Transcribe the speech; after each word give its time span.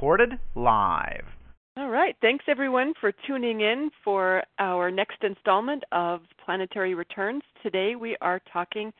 recorded 0.00 0.38
live. 0.54 1.24
All 1.76 1.90
right. 1.90 2.16
Thanks, 2.22 2.46
everyone, 2.48 2.94
for 3.02 3.12
tuning 3.26 3.60
in 3.60 3.90
for 4.02 4.42
our 4.58 4.90
next 4.90 5.22
installment 5.22 5.84
of 5.92 6.22
Planetary 6.42 6.94
Returns. 6.94 7.42
Today 7.62 7.96
we 7.96 8.16
are 8.22 8.40
talking 8.50 8.94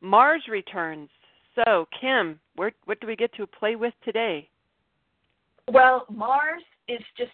Mars 0.00 0.42
returns. 0.50 1.08
So, 1.54 1.86
Kim, 2.00 2.40
where, 2.56 2.72
what 2.86 3.00
do 3.00 3.06
we 3.06 3.14
get 3.14 3.32
to 3.34 3.46
play 3.46 3.76
with 3.76 3.94
today? 4.04 4.48
Well, 5.68 6.04
Mars 6.10 6.62
is 6.88 7.00
just 7.16 7.30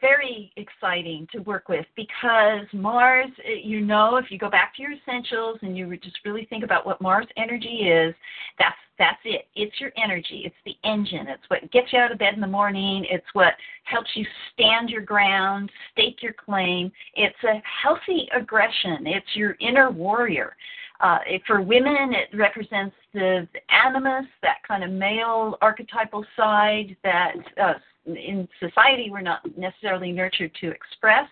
very 0.00 0.52
exciting 0.56 1.26
to 1.32 1.40
work 1.40 1.68
with 1.68 1.86
because 1.96 2.66
Mars, 2.72 3.30
you 3.62 3.80
know, 3.80 4.16
if 4.16 4.30
you 4.30 4.38
go 4.38 4.50
back 4.50 4.74
to 4.76 4.82
your 4.82 4.92
essentials 4.92 5.58
and 5.62 5.76
you 5.76 5.94
just 5.98 6.18
really 6.24 6.46
think 6.48 6.64
about 6.64 6.86
what 6.86 7.00
Mars 7.00 7.26
energy 7.36 7.88
is, 7.88 8.14
that's 8.58 8.76
that's 8.98 9.20
it. 9.24 9.46
It's 9.54 9.78
your 9.78 9.92
energy. 10.02 10.42
It's 10.46 10.56
the 10.64 10.76
engine. 10.88 11.26
It's 11.28 11.42
what 11.48 11.70
gets 11.70 11.92
you 11.92 11.98
out 11.98 12.12
of 12.12 12.18
bed 12.18 12.34
in 12.34 12.40
the 12.40 12.46
morning. 12.46 13.04
It's 13.10 13.26
what 13.34 13.52
helps 13.84 14.08
you 14.14 14.24
stand 14.54 14.88
your 14.88 15.02
ground, 15.02 15.70
stake 15.92 16.22
your 16.22 16.32
claim. 16.32 16.90
It's 17.14 17.36
a 17.44 17.62
healthy 17.82 18.28
aggression. 18.34 19.06
It's 19.06 19.26
your 19.34 19.56
inner 19.60 19.90
warrior. 19.90 20.56
Uh, 21.00 21.18
for 21.46 21.60
women, 21.60 22.14
it 22.14 22.34
represents 22.34 22.96
the, 23.12 23.46
the 23.52 23.74
animus, 23.74 24.24
that 24.42 24.56
kind 24.66 24.82
of 24.82 24.90
male 24.90 25.58
archetypal 25.60 26.24
side 26.34 26.96
that 27.04 27.34
uh, 27.62 27.74
in 28.06 28.48
society 28.60 29.08
we're 29.10 29.20
not 29.20 29.40
necessarily 29.56 30.12
nurtured 30.12 30.52
to 30.60 30.70
express 30.70 31.28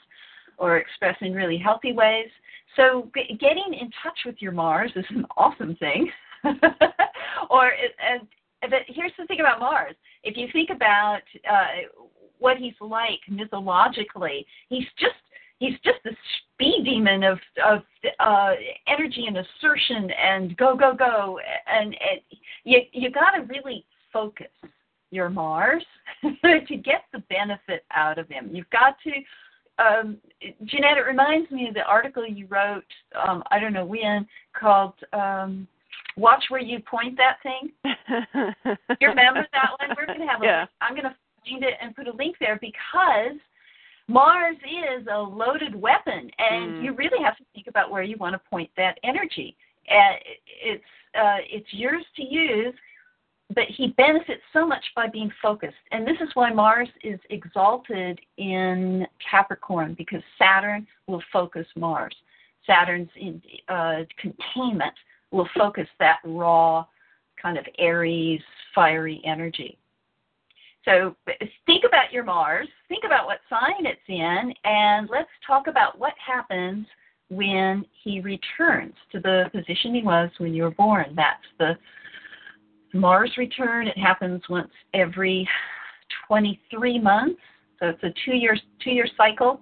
or 0.59 0.78
express 0.78 1.16
in 1.20 1.34
really 1.34 1.59
healthy 1.59 1.92
ways. 1.92 2.28
So 2.77 3.10
g- 3.15 3.37
getting 3.41 3.74
in 3.80 3.91
touch 4.02 4.19
with 4.24 4.37
your 4.41 4.52
Mars 4.52 4.92
is 4.96 5.05
an 5.10 5.27
awesome 5.37 5.77
thing. 5.77 6.10
or 7.51 7.73
and 8.01 8.27
but 8.62 8.80
here's 8.87 9.12
the 9.18 9.27
thing 9.27 9.41
about 9.41 9.60
Mars. 9.60 9.95
If 10.23 10.37
you 10.37 10.48
think 10.52 10.71
about 10.71 11.21
uh, 11.51 11.88
what 12.38 12.57
he's 12.57 12.74
like 12.80 13.20
mythologically, 13.29 14.46
he's 14.68 14.87
just 14.98 15.15
he's 15.59 15.74
just 15.85 15.98
the 16.04 16.15
speed 16.54 16.85
demon 16.85 17.23
of 17.24 17.38
of 17.65 17.82
uh, 18.20 18.52
energy 18.87 19.26
and 19.26 19.38
assertion 19.38 20.10
and 20.10 20.57
go 20.57 20.76
go 20.76 20.95
go 20.95 21.38
and, 21.66 21.87
and 21.87 22.20
you 22.65 22.80
you 22.93 23.10
got 23.10 23.32
to 23.32 23.43
really 23.43 23.85
focus 24.13 24.48
your 25.10 25.29
Mars 25.29 25.85
to 26.23 26.77
get 26.77 27.05
the 27.13 27.23
benefit 27.30 27.85
out 27.95 28.19
of 28.19 28.29
him. 28.29 28.51
You've 28.52 28.71
got 28.71 28.97
to. 29.05 29.13
Um, 29.77 30.19
Jeannette, 30.66 30.99
it 30.99 31.07
reminds 31.07 31.51
me 31.51 31.66
of 31.69 31.74
the 31.74 31.83
article 31.83 32.24
you 32.24 32.47
wrote, 32.47 32.85
um, 33.27 33.43
I 33.51 33.59
don't 33.59 33.73
know 33.73 33.85
when, 33.85 34.25
called 34.52 34.95
um, 35.13 35.66
Watch 36.16 36.45
Where 36.49 36.60
You 36.60 36.79
Point 36.79 37.16
That 37.16 37.38
Thing. 37.43 37.73
you 39.01 39.09
remember 39.09 39.45
that 39.52 39.71
one? 39.80 39.97
We're 39.97 40.07
going 40.07 40.21
to 40.21 40.27
have 40.27 40.43
a 40.43 40.45
yeah. 40.45 40.66
I'm 40.80 40.93
going 40.95 41.05
to 41.05 41.16
find 41.45 41.65
it 41.65 41.75
and 41.82 41.95
put 41.97 42.07
a 42.07 42.13
link 42.13 42.37
there 42.38 42.57
because 42.60 43.37
Mars 44.07 44.57
is 44.63 45.07
a 45.10 45.19
loaded 45.19 45.75
weapon, 45.75 46.30
and 46.38 46.75
Mm. 46.75 46.82
you 46.85 46.93
really 46.93 47.23
have 47.23 47.37
to 47.38 47.45
think 47.55 47.66
about 47.66 47.91
where 47.91 48.02
you 48.02 48.16
want 48.19 48.35
to 48.35 48.51
point 48.51 48.71
that 48.77 48.99
energy. 49.02 49.57
Uh, 49.91 50.16
it's 50.63 50.85
uh, 51.15 51.38
it's 51.51 51.73
yours 51.73 52.05
to 52.16 52.23
use, 52.23 52.75
but 53.54 53.64
he 53.68 53.88
benefits 53.88 54.42
so 54.52 54.66
much 54.66 54.84
by 54.96 55.09
being 55.09 55.30
focused. 55.42 55.74
And 55.92 56.06
this 56.06 56.16
is 56.20 56.28
why 56.34 56.52
Mars 56.52 56.88
is 57.02 57.20
exalted 57.30 58.18
in 58.38 59.06
Capricorn 59.30 59.95
because 59.98 60.23
Saturn 60.38 60.86
will 61.06 61.23
focus 61.32 61.66
Mars. 61.76 62.14
Saturn's 62.66 63.10
in, 63.16 63.42
uh, 63.68 64.04
containment 64.19 64.94
will 65.31 65.48
focus 65.56 65.86
that 65.98 66.20
raw, 66.25 66.86
kind 67.41 67.59
of 67.59 67.66
Aries, 67.78 68.41
fiery 68.75 69.20
energy. 69.25 69.76
So 70.84 71.16
think 71.66 71.84
about 71.86 72.12
your 72.12 72.25
Mars, 72.25 72.69
think 72.88 73.04
about 73.04 73.26
what 73.26 73.41
sign 73.48 73.86
it's 73.86 74.00
in, 74.06 74.52
and 74.64 75.08
let's 75.10 75.30
talk 75.46 75.66
about 75.66 75.98
what 75.98 76.12
happens 76.24 76.86
when 77.30 77.84
he 78.02 78.20
returns 78.20 78.94
to 79.12 79.20
the 79.20 79.50
position 79.52 79.94
he 79.94 80.02
was 80.02 80.30
when 80.38 80.54
you 80.54 80.62
were 80.62 80.70
born. 80.70 81.14
That's 81.16 81.44
the 81.58 81.76
Mars 82.94 83.32
return. 83.37 83.88
It 83.88 83.99
happens 83.99 84.43
once 84.49 84.71
every 84.94 85.49
23 86.28 87.00
months, 87.00 87.41
so 87.81 87.88
it's 87.88 88.03
a 88.03 88.15
two 88.25 88.37
year 88.37 88.56
two 88.82 88.91
year 88.91 89.09
cycle. 89.16 89.60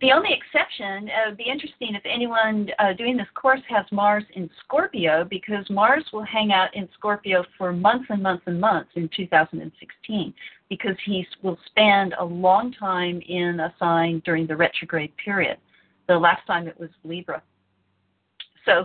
The 0.00 0.12
only 0.12 0.30
exception 0.34 1.08
uh, 1.08 1.30
would 1.30 1.38
be 1.38 1.44
interesting 1.50 1.94
if 1.94 2.02
anyone 2.04 2.68
uh, 2.78 2.92
doing 2.92 3.16
this 3.16 3.28
course 3.34 3.62
has 3.68 3.86
Mars 3.90 4.24
in 4.34 4.50
Scorpio, 4.62 5.24
because 5.24 5.64
Mars 5.70 6.04
will 6.12 6.24
hang 6.24 6.52
out 6.52 6.74
in 6.74 6.88
Scorpio 6.92 7.44
for 7.56 7.72
months 7.72 8.06
and 8.10 8.22
months 8.22 8.42
and 8.46 8.60
months 8.60 8.90
in 8.96 9.08
2016, 9.16 10.34
because 10.68 10.96
he 11.06 11.26
will 11.42 11.58
spend 11.66 12.14
a 12.18 12.24
long 12.24 12.72
time 12.72 13.22
in 13.26 13.60
a 13.60 13.72
sign 13.78 14.20
during 14.26 14.46
the 14.46 14.56
retrograde 14.56 15.12
period. 15.16 15.56
The 16.06 16.18
last 16.18 16.46
time 16.46 16.68
it 16.68 16.78
was 16.78 16.90
Libra. 17.04 17.42
So, 18.66 18.84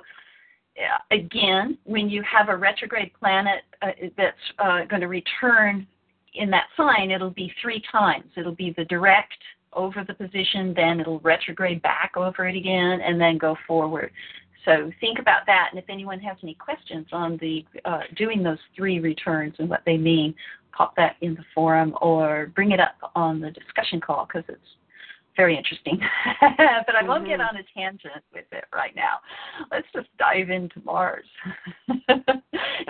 again, 1.11 1.77
when 1.83 2.09
you 2.09 2.23
have 2.23 2.49
a 2.49 2.55
retrograde 2.55 3.11
planet 3.19 3.63
uh, 3.81 3.87
that's 4.17 4.37
uh, 4.59 4.85
going 4.85 5.01
to 5.01 5.07
return 5.07 5.87
in 6.35 6.49
that 6.51 6.65
sign, 6.77 7.11
it'll 7.11 7.29
be 7.29 7.51
three 7.61 7.81
times. 7.91 8.25
It'll 8.37 8.55
be 8.55 8.73
the 8.77 8.85
direct 8.85 9.33
over 9.73 10.03
the 10.07 10.13
position, 10.13 10.73
then 10.75 10.99
it'll 10.99 11.19
retrograde 11.19 11.81
back 11.81 12.13
over 12.15 12.47
it 12.47 12.55
again, 12.55 13.01
and 13.01 13.19
then 13.19 13.37
go 13.37 13.55
forward. 13.67 14.11
So 14.65 14.91
think 14.99 15.19
about 15.19 15.45
that, 15.45 15.69
and 15.71 15.79
if 15.79 15.85
anyone 15.89 16.19
has 16.19 16.37
any 16.43 16.55
questions 16.55 17.07
on 17.11 17.37
the 17.37 17.65
uh, 17.85 18.01
doing 18.17 18.43
those 18.43 18.57
three 18.75 18.99
returns 18.99 19.55
and 19.59 19.69
what 19.69 19.81
they 19.85 19.97
mean, 19.97 20.35
pop 20.71 20.95
that 20.95 21.15
in 21.21 21.33
the 21.35 21.43
forum 21.53 21.95
or 22.01 22.51
bring 22.55 22.71
it 22.71 22.79
up 22.79 22.95
on 23.15 23.39
the 23.39 23.51
discussion 23.51 24.01
call 24.01 24.25
because 24.25 24.43
it's 24.49 24.59
very 25.35 25.55
interesting. 25.57 25.99
but 26.41 26.95
I 26.95 27.03
won't 27.03 27.25
get 27.25 27.39
Mhm. 27.39 27.49
on 27.49 27.57
a 27.57 27.63
tangent 27.73 28.23
with 28.33 28.45
it 28.51 28.65
right 28.73 28.95
now. 28.95 29.19
Let's 29.71 29.87
just 29.93 30.09
dive 30.17 30.49
into 30.49 30.81
Mars. 30.83 31.25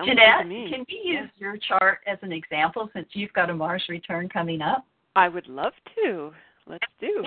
Jeannette, 0.03 0.41
can 0.41 0.85
we 0.87 1.01
use 1.03 1.29
your 1.37 1.57
chart 1.57 1.99
as 2.07 2.17
an 2.21 2.31
example 2.31 2.89
since 2.93 3.07
you've 3.13 3.33
got 3.33 3.49
a 3.49 3.53
Mars 3.53 3.83
return 3.89 4.29
coming 4.29 4.61
up? 4.61 4.85
I 5.15 5.27
would 5.29 5.47
love 5.47 5.73
to. 5.95 6.33
Let's 6.67 6.85
do. 6.99 7.23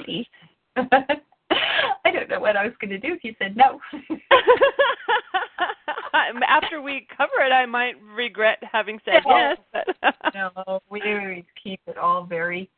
I 2.04 2.10
don't 2.10 2.28
know 2.28 2.40
what 2.40 2.56
I 2.56 2.64
was 2.64 2.72
going 2.80 2.90
to 2.90 2.98
do 2.98 3.14
if 3.14 3.24
you 3.24 3.34
said 3.38 3.56
no. 3.56 3.80
After 6.48 6.80
we 6.82 7.06
cover 7.16 7.40
it, 7.44 7.52
I 7.52 7.66
might 7.66 7.94
regret 8.14 8.58
having 8.70 8.98
said 9.04 9.22
No. 9.26 9.36
yes. 9.36 9.58
But 9.72 10.34
no, 10.34 10.80
we 10.90 11.02
always 11.02 11.44
keep 11.62 11.80
it 11.86 11.98
all 11.98 12.24
very 12.24 12.70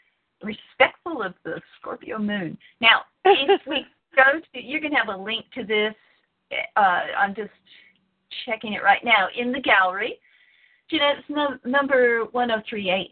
respectful 0.42 1.22
of 1.22 1.34
the 1.44 1.60
Scorpio 1.78 2.18
moon. 2.18 2.58
Now, 2.80 3.02
if 3.24 3.60
we 3.68 3.86
go 4.14 4.40
to, 4.40 4.60
you're 4.60 4.80
going 4.80 4.92
to 4.92 4.98
have 4.98 5.14
a 5.14 5.22
link 5.22 5.46
to 5.54 5.64
this. 5.64 5.94
Uh, 6.76 7.00
I'm 7.18 7.34
just 7.34 7.50
checking 8.46 8.74
it 8.74 8.82
right 8.82 9.04
now 9.04 9.28
in 9.36 9.52
the 9.52 9.60
gallery. 9.60 10.18
You 10.90 11.00
know, 11.00 11.12
it's 11.18 11.28
no, 11.28 11.70
number 11.70 12.24
1038 12.32 13.10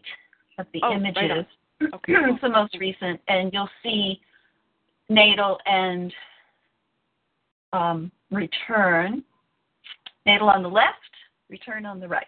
of 0.59 0.67
the 0.73 0.79
Oh, 0.83 0.89
right 0.89 0.97
images. 0.97 1.31
on. 1.31 1.45
Okay, 1.93 2.13
it's 2.15 2.41
the 2.41 2.47
most 2.47 2.77
recent, 2.79 3.19
and 3.27 3.51
you'll 3.51 3.69
see 3.81 4.21
natal 5.09 5.57
and 5.65 6.13
um, 7.73 8.11
return. 8.31 9.21
Natal 10.25 10.49
on 10.49 10.63
the 10.63 10.69
left, 10.69 10.95
return 11.49 11.85
on 11.85 11.99
the 11.99 12.07
right. 12.07 12.25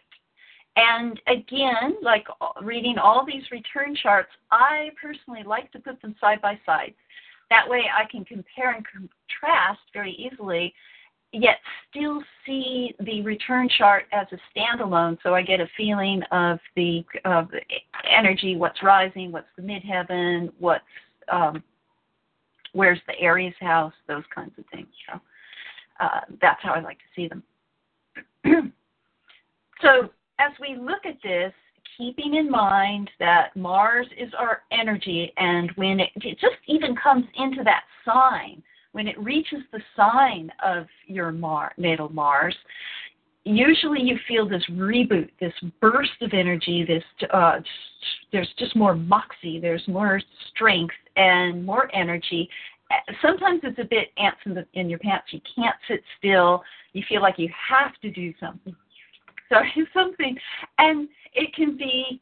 And 0.76 1.20
again, 1.28 1.96
like 2.02 2.28
reading 2.62 2.98
all 2.98 3.26
these 3.26 3.44
return 3.52 3.96
charts, 3.96 4.30
I 4.52 4.90
personally 5.02 5.44
like 5.46 5.72
to 5.72 5.80
put 5.80 6.02
them 6.02 6.16
side 6.20 6.42
by 6.42 6.60
side. 6.66 6.94
That 7.50 7.68
way 7.68 7.84
I 7.96 8.10
can 8.10 8.26
compare 8.26 8.74
and 8.74 8.86
contrast 8.86 9.82
very 9.94 10.12
easily, 10.14 10.74
yet 11.32 11.58
still 11.90 12.22
see 12.46 12.94
the 13.00 13.22
return 13.22 13.70
chart 13.78 14.06
as 14.12 14.28
a 14.32 14.38
standalone 14.58 15.18
so 15.24 15.34
I 15.34 15.44
get 15.44 15.62
a 15.62 15.68
feeling 15.78 16.22
of 16.32 16.60
the, 16.76 17.06
of 17.24 17.50
the 17.52 17.62
energy, 18.10 18.58
what's 18.58 18.84
rising, 18.84 19.32
what's 19.32 19.48
the 19.56 19.62
midheaven, 19.62 20.52
what's 20.60 20.84
um, 21.32 21.64
where's 22.74 23.00
the 23.08 23.18
Aries 23.20 23.54
house, 23.62 23.94
those 24.08 24.24
kinds 24.34 24.52
of 24.58 24.66
things. 24.72 24.90
So 25.08 25.20
uh, 26.02 26.22
that's 26.42 26.62
how 26.62 26.74
I 26.74 26.82
like 26.82 26.98
to 26.98 27.04
see 27.16 27.30
them. 27.30 27.44
so 29.82 30.10
as 30.40 30.52
we 30.60 30.78
look 30.80 31.06
at 31.06 31.18
this, 31.24 31.54
keeping 31.98 32.36
in 32.36 32.50
mind 32.50 33.10
that 33.20 33.56
Mars 33.56 34.08
is 34.18 34.32
our 34.38 34.64
energy, 34.72 35.32
and 35.38 35.72
when 35.76 36.00
it, 36.00 36.10
it 36.16 36.40
just 36.40 36.58
even 36.68 36.96
comes 36.96 37.26
into 37.38 37.64
that 37.64 37.84
sign, 38.04 38.62
when 38.92 39.08
it 39.08 39.20
reaches 39.20 39.60
the 39.72 39.80
sign 39.96 40.52
of 40.64 40.88
your 41.06 41.32
Mar, 41.32 41.74
natal 41.78 42.10
Mars, 42.10 42.56
usually 43.44 44.02
you 44.02 44.18
feel 44.28 44.48
this 44.48 44.64
reboot, 44.72 45.30
this 45.40 45.54
burst 45.82 46.22
of 46.22 46.32
energy, 46.34 46.84
this 46.88 47.04
uh, 47.32 47.60
there's 48.32 48.50
just 48.58 48.76
more 48.76 48.96
moxie, 48.96 49.60
there's 49.60 49.88
more 49.88 50.22
strength 50.50 50.96
and 51.16 51.66
more 51.66 51.94
energy. 51.96 52.50
Sometimes 53.22 53.62
it's 53.64 53.80
a 53.80 53.84
bit 53.84 54.10
ants 54.18 54.40
in, 54.46 54.54
the, 54.54 54.66
in 54.74 54.90
your 54.90 55.00
pants. 55.00 55.28
You 55.32 55.42
can't 55.56 55.76
sit 55.88 56.02
still. 56.18 56.64
You 56.94 57.04
feel 57.08 57.22
like 57.22 57.36
you 57.38 57.50
have 57.70 57.94
to 58.02 58.12
do 58.12 58.34
something. 58.40 58.76
So 59.50 59.58
something, 59.94 60.36
and 60.80 61.08
it 61.34 61.54
can 61.54 61.78
be 61.78 62.20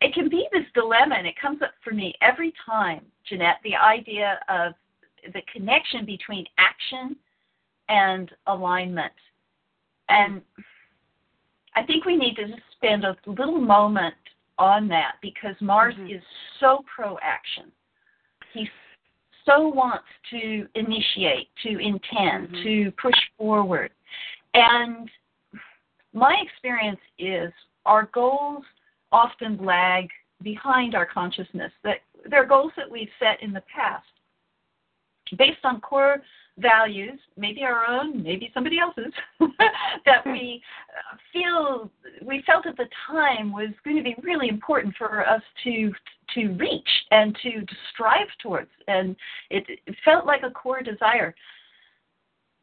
it 0.00 0.12
can 0.12 0.28
be 0.28 0.46
this 0.52 0.66
dilemma, 0.74 1.14
and 1.14 1.26
it 1.26 1.34
comes 1.40 1.62
up 1.62 1.72
for 1.82 1.92
me 1.94 2.14
every 2.20 2.52
time, 2.64 3.00
Jeannette, 3.26 3.56
the 3.64 3.74
idea 3.74 4.38
of 4.48 4.74
the 5.32 5.40
connection 5.52 6.04
between 6.04 6.44
action 6.58 7.16
and 7.88 8.30
alignment. 8.46 9.12
And 10.08 10.42
I 11.74 11.82
think 11.82 12.04
we 12.04 12.16
need 12.16 12.34
to 12.36 12.48
just 12.48 12.62
spend 12.76 13.04
a 13.04 13.16
little 13.26 13.60
moment 13.60 14.14
on 14.58 14.88
that 14.88 15.16
because 15.22 15.54
Mars 15.60 15.94
mm-hmm. 15.94 16.16
is 16.16 16.22
so 16.60 16.84
pro 16.94 17.18
action. 17.22 17.72
He 18.52 18.68
so 19.44 19.68
wants 19.68 20.04
to 20.30 20.66
initiate, 20.74 21.48
to 21.62 21.70
intend, 21.70 22.48
mm-hmm. 22.48 22.62
to 22.62 22.90
push 22.92 23.18
forward. 23.38 23.90
And 24.54 25.08
my 26.16 26.34
experience 26.42 27.00
is 27.18 27.52
our 27.84 28.08
goals 28.12 28.64
often 29.12 29.64
lag 29.64 30.08
behind 30.42 30.94
our 30.94 31.06
consciousness. 31.06 31.70
That 31.84 31.98
there 32.28 32.42
are 32.42 32.46
goals 32.46 32.72
that 32.76 32.90
we've 32.90 33.08
set 33.20 33.42
in 33.42 33.52
the 33.52 33.62
past 33.72 34.06
based 35.36 35.64
on 35.64 35.80
core 35.80 36.22
values, 36.58 37.18
maybe 37.36 37.62
our 37.64 37.84
own, 37.84 38.22
maybe 38.22 38.50
somebody 38.54 38.78
else's, 38.78 39.12
that 40.06 40.24
we 40.24 40.62
feel 41.32 41.90
we 42.24 42.42
felt 42.46 42.66
at 42.66 42.76
the 42.76 42.88
time 43.06 43.52
was 43.52 43.68
going 43.84 43.96
to 43.96 44.02
be 44.02 44.16
really 44.22 44.48
important 44.48 44.94
for 44.96 45.26
us 45.28 45.42
to 45.64 45.92
to 46.34 46.48
reach 46.54 46.88
and 47.10 47.36
to, 47.42 47.60
to 47.60 47.74
strive 47.92 48.26
towards, 48.42 48.70
and 48.88 49.14
it, 49.50 49.64
it 49.68 49.94
felt 50.04 50.26
like 50.26 50.42
a 50.42 50.50
core 50.50 50.80
desire. 50.80 51.34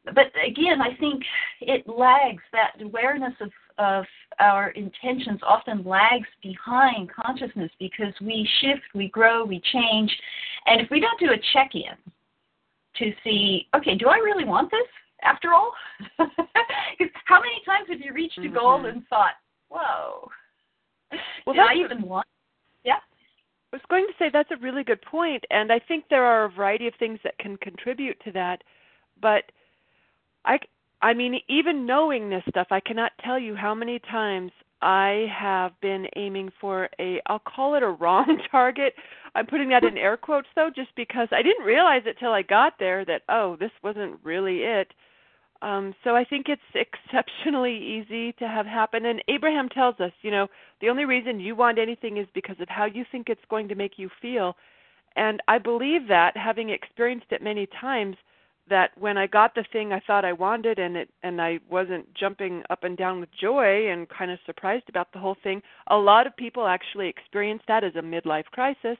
But 0.04 0.32
again, 0.46 0.82
I 0.82 0.94
think 1.00 1.22
it 1.60 1.88
lags 1.88 2.42
that 2.52 2.80
awareness 2.82 3.34
of 3.40 3.50
of 3.78 4.04
our 4.38 4.70
intentions 4.70 5.40
often 5.42 5.82
lags 5.84 6.28
behind 6.42 7.10
consciousness 7.10 7.70
because 7.80 8.14
we 8.20 8.48
shift, 8.60 8.82
we 8.94 9.08
grow, 9.08 9.44
we 9.44 9.60
change, 9.72 10.16
and 10.66 10.80
if 10.80 10.88
we 10.90 11.00
don't 11.00 11.18
do 11.18 11.32
a 11.32 11.42
check 11.52 11.70
in 11.74 12.12
to 12.98 13.12
see, 13.24 13.66
okay, 13.74 13.96
do 13.96 14.06
I 14.06 14.18
really 14.18 14.44
want 14.44 14.70
this 14.70 14.86
after 15.24 15.52
all? 15.52 15.72
how 16.18 17.40
many 17.40 17.62
times 17.66 17.88
have 17.88 18.00
you 18.00 18.12
reached 18.12 18.38
a 18.38 18.42
mm-hmm. 18.42 18.54
goal 18.54 18.86
and 18.86 19.04
thought, 19.08 19.32
whoa, 19.68 20.28
well, 21.46 21.54
did 21.54 21.64
I 21.64 21.74
even 21.74 22.02
want? 22.02 22.26
Yeah. 22.84 22.98
I 23.72 23.76
was 23.76 23.82
going 23.90 24.06
to 24.06 24.12
say 24.18 24.30
that's 24.32 24.50
a 24.52 24.62
really 24.62 24.84
good 24.84 25.02
point, 25.02 25.44
and 25.50 25.72
I 25.72 25.80
think 25.80 26.04
there 26.08 26.24
are 26.24 26.44
a 26.44 26.50
variety 26.50 26.86
of 26.86 26.94
things 26.98 27.18
that 27.24 27.36
can 27.38 27.56
contribute 27.56 28.20
to 28.24 28.32
that. 28.32 28.62
But 29.20 29.44
I, 30.44 30.58
I 31.02 31.14
mean, 31.14 31.40
even 31.48 31.86
knowing 31.86 32.30
this 32.30 32.42
stuff, 32.48 32.68
I 32.70 32.80
cannot 32.80 33.12
tell 33.24 33.38
you 33.38 33.54
how 33.54 33.74
many 33.74 33.98
times 33.98 34.52
I 34.82 35.26
have 35.34 35.72
been 35.80 36.06
aiming 36.16 36.50
for 36.60 36.88
a, 37.00 37.20
I'll 37.26 37.38
call 37.38 37.74
it 37.74 37.82
a 37.82 37.88
wrong 37.88 38.38
target. 38.50 38.94
I'm 39.34 39.46
putting 39.46 39.70
that 39.70 39.84
in 39.84 39.96
air 39.96 40.16
quotes 40.16 40.48
though, 40.54 40.70
just 40.74 40.94
because 40.96 41.28
I 41.32 41.42
didn't 41.42 41.64
realize 41.64 42.02
it 42.06 42.16
till 42.18 42.32
I 42.32 42.42
got 42.42 42.74
there 42.78 43.04
that, 43.06 43.22
oh, 43.28 43.56
this 43.58 43.70
wasn't 43.82 44.18
really 44.22 44.58
it. 44.58 44.92
Um, 45.62 45.94
so 46.04 46.14
I 46.14 46.24
think 46.24 46.46
it's 46.48 46.60
exceptionally 46.74 47.76
easy 47.76 48.32
to 48.32 48.46
have 48.46 48.66
happen. 48.66 49.06
And 49.06 49.24
Abraham 49.28 49.70
tells 49.70 49.98
us, 50.00 50.12
you 50.22 50.30
know, 50.30 50.48
the 50.80 50.90
only 50.90 51.06
reason 51.06 51.40
you 51.40 51.56
want 51.56 51.78
anything 51.78 52.18
is 52.18 52.26
because 52.34 52.56
of 52.60 52.68
how 52.68 52.84
you 52.84 53.04
think 53.10 53.28
it's 53.28 53.40
going 53.48 53.68
to 53.68 53.74
make 53.74 53.98
you 53.98 54.10
feel. 54.20 54.56
And 55.16 55.40
I 55.48 55.58
believe 55.58 56.08
that, 56.08 56.36
having 56.36 56.70
experienced 56.70 57.28
it 57.30 57.42
many 57.42 57.66
times, 57.80 58.16
that 58.68 58.90
when 58.98 59.18
I 59.18 59.26
got 59.26 59.54
the 59.54 59.64
thing 59.72 59.92
I 59.92 60.00
thought 60.00 60.24
I 60.24 60.32
wanted 60.32 60.78
and 60.78 60.96
it 60.96 61.10
and 61.22 61.40
I 61.40 61.58
wasn't 61.70 62.12
jumping 62.14 62.62
up 62.70 62.84
and 62.84 62.96
down 62.96 63.20
with 63.20 63.28
joy 63.38 63.90
and 63.90 64.08
kind 64.08 64.30
of 64.30 64.38
surprised 64.46 64.88
about 64.88 65.12
the 65.12 65.18
whole 65.18 65.36
thing, 65.42 65.62
a 65.88 65.96
lot 65.96 66.26
of 66.26 66.36
people 66.36 66.66
actually 66.66 67.08
experience 67.08 67.62
that 67.68 67.84
as 67.84 67.94
a 67.96 68.00
midlife 68.00 68.46
crisis. 68.46 68.96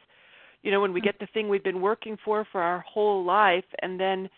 You 0.62 0.70
know, 0.70 0.80
when 0.80 0.92
we 0.92 1.00
get 1.00 1.18
the 1.18 1.28
thing 1.32 1.48
we've 1.48 1.64
been 1.64 1.80
working 1.80 2.18
for 2.24 2.46
for 2.50 2.60
our 2.60 2.80
whole 2.80 3.24
life 3.24 3.64
and 3.80 3.98
then 3.98 4.28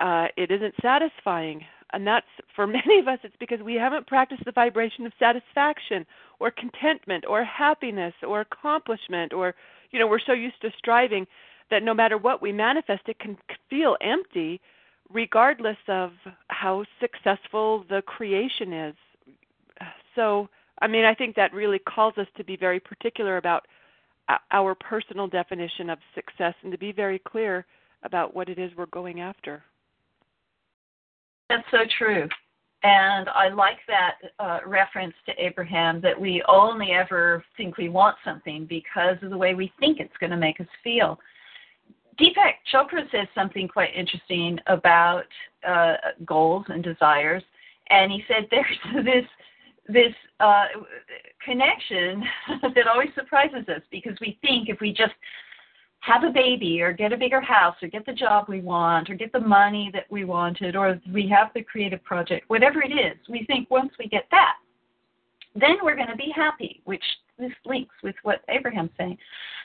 uh 0.00 0.26
it 0.36 0.50
isn't 0.50 0.74
satisfying. 0.80 1.62
And 1.92 2.06
that's 2.06 2.26
for 2.56 2.66
many 2.78 2.98
of 2.98 3.08
us 3.08 3.18
it's 3.24 3.36
because 3.38 3.60
we 3.60 3.74
haven't 3.74 4.06
practiced 4.06 4.44
the 4.46 4.52
vibration 4.52 5.04
of 5.04 5.12
satisfaction 5.18 6.06
or 6.40 6.50
contentment 6.50 7.24
or 7.28 7.44
happiness 7.44 8.14
or 8.26 8.40
accomplishment 8.40 9.34
or 9.34 9.54
you 9.90 9.98
know, 9.98 10.06
we're 10.06 10.20
so 10.26 10.32
used 10.32 10.60
to 10.62 10.70
striving 10.78 11.26
that 11.72 11.82
no 11.82 11.94
matter 11.94 12.18
what 12.18 12.42
we 12.42 12.52
manifest, 12.52 13.00
it 13.08 13.18
can 13.18 13.36
feel 13.70 13.96
empty, 14.02 14.60
regardless 15.10 15.78
of 15.88 16.10
how 16.48 16.84
successful 17.00 17.84
the 17.88 18.02
creation 18.02 18.72
is. 18.72 18.94
So, 20.14 20.50
I 20.82 20.86
mean, 20.86 21.06
I 21.06 21.14
think 21.14 21.34
that 21.36 21.54
really 21.54 21.78
calls 21.78 22.12
us 22.18 22.26
to 22.36 22.44
be 22.44 22.56
very 22.56 22.78
particular 22.78 23.38
about 23.38 23.66
our 24.50 24.74
personal 24.74 25.26
definition 25.26 25.88
of 25.88 25.98
success 26.14 26.54
and 26.62 26.70
to 26.70 26.78
be 26.78 26.92
very 26.92 27.18
clear 27.18 27.64
about 28.02 28.36
what 28.36 28.50
it 28.50 28.58
is 28.58 28.70
we're 28.76 28.86
going 28.86 29.20
after. 29.20 29.62
That's 31.48 31.64
so 31.70 31.78
true. 31.98 32.28
And 32.82 33.28
I 33.30 33.48
like 33.48 33.78
that 33.88 34.16
uh, 34.38 34.58
reference 34.66 35.14
to 35.26 35.32
Abraham 35.38 36.00
that 36.02 36.20
we 36.20 36.42
only 36.48 36.90
ever 36.90 37.42
think 37.56 37.78
we 37.78 37.88
want 37.88 38.16
something 38.24 38.66
because 38.68 39.16
of 39.22 39.30
the 39.30 39.36
way 39.38 39.54
we 39.54 39.72
think 39.80 40.00
it's 40.00 40.16
going 40.20 40.32
to 40.32 40.36
make 40.36 40.60
us 40.60 40.66
feel. 40.84 41.18
Deepak 42.20 42.54
Chopra 42.72 43.10
says 43.10 43.26
something 43.34 43.68
quite 43.68 43.94
interesting 43.94 44.58
about 44.66 45.24
uh, 45.66 45.94
goals 46.24 46.64
and 46.68 46.82
desires, 46.82 47.42
and 47.90 48.12
he 48.12 48.22
said 48.28 48.46
there's 48.50 49.04
this 49.04 49.24
this 49.88 50.14
uh, 50.40 50.66
connection 51.44 52.22
that 52.74 52.86
always 52.86 53.08
surprises 53.14 53.68
us 53.68 53.82
because 53.90 54.16
we 54.20 54.38
think 54.40 54.68
if 54.68 54.80
we 54.80 54.92
just 54.92 55.12
have 56.00 56.24
a 56.24 56.30
baby 56.30 56.80
or 56.82 56.92
get 56.92 57.12
a 57.12 57.16
bigger 57.16 57.40
house 57.40 57.76
or 57.82 57.88
get 57.88 58.04
the 58.06 58.12
job 58.12 58.46
we 58.48 58.60
want 58.60 59.08
or 59.08 59.14
get 59.14 59.32
the 59.32 59.40
money 59.40 59.90
that 59.92 60.04
we 60.10 60.24
wanted 60.24 60.74
or 60.76 61.00
we 61.12 61.28
have 61.28 61.50
the 61.54 61.62
creative 61.62 62.02
project, 62.04 62.48
whatever 62.48 62.82
it 62.82 62.92
is, 62.92 63.16
we 63.28 63.44
think 63.46 63.70
once 63.70 63.92
we 63.98 64.08
get 64.08 64.26
that, 64.30 64.54
then 65.54 65.76
we're 65.82 65.96
going 65.96 66.08
to 66.08 66.16
be 66.16 66.32
happy, 66.34 66.80
which 66.84 67.04
this 67.38 67.52
links 67.64 67.94
with 68.02 68.16
what 68.22 68.42
Abraham's 68.48 68.90
saying. 68.98 69.16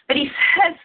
But 0.08 0.18
he 0.18 0.26
says 0.56 0.76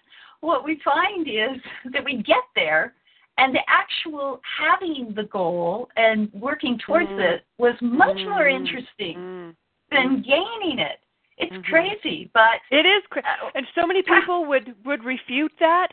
what 0.42 0.64
we 0.64 0.80
find 0.84 1.26
is 1.28 1.60
that 1.92 2.04
we 2.04 2.16
get 2.16 2.42
there 2.54 2.92
and 3.38 3.54
the 3.54 3.60
actual 3.68 4.40
having 4.58 5.14
the 5.16 5.22
goal 5.24 5.88
and 5.96 6.30
working 6.34 6.78
towards 6.84 7.08
mm. 7.08 7.34
it 7.34 7.46
was 7.58 7.74
much 7.80 8.16
mm. 8.16 8.28
more 8.28 8.46
interesting 8.46 9.16
mm. 9.16 9.54
than 9.90 10.22
gaining 10.22 10.78
it. 10.78 10.98
It's 11.38 11.52
mm-hmm. 11.52 11.62
crazy, 11.62 12.30
but 12.34 12.60
it 12.70 12.84
is, 12.84 13.02
cra- 13.08 13.22
uh, 13.22 13.50
and 13.54 13.66
so 13.74 13.86
many 13.86 14.02
people 14.02 14.44
would 14.46 14.74
would 14.84 15.02
refute 15.02 15.52
that. 15.60 15.88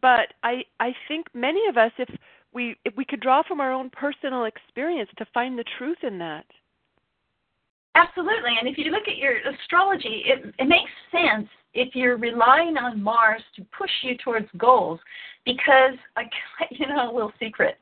But 0.00 0.34
I 0.44 0.62
I 0.78 0.94
think 1.08 1.26
many 1.34 1.60
of 1.68 1.76
us, 1.76 1.90
if 1.98 2.08
we 2.52 2.76
if 2.84 2.94
we 2.96 3.04
could 3.04 3.20
draw 3.20 3.42
from 3.42 3.60
our 3.60 3.72
own 3.72 3.90
personal 3.90 4.44
experience 4.44 5.10
to 5.18 5.26
find 5.34 5.58
the 5.58 5.64
truth 5.78 5.98
in 6.04 6.16
that. 6.18 6.46
Absolutely, 7.96 8.52
and 8.58 8.68
if 8.68 8.78
you 8.78 8.92
look 8.92 9.08
at 9.08 9.16
your 9.16 9.34
astrology, 9.38 10.22
it 10.26 10.54
it 10.58 10.68
makes 10.68 10.90
sense 11.10 11.48
if 11.74 11.94
you're 11.94 12.16
relying 12.16 12.76
on 12.76 13.02
Mars 13.02 13.42
to 13.56 13.66
push 13.76 13.90
you 14.02 14.16
towards 14.18 14.46
goals, 14.56 15.00
because 15.44 15.94
I, 16.16 16.22
you 16.70 16.86
know, 16.86 17.10
a 17.10 17.14
little 17.14 17.32
secret, 17.40 17.76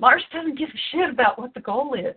Mars 0.00 0.22
doesn't 0.32 0.58
give 0.58 0.68
a 0.68 0.80
shit 0.90 1.10
about 1.10 1.38
what 1.38 1.54
the 1.54 1.60
goal 1.60 1.94
is. 1.94 2.14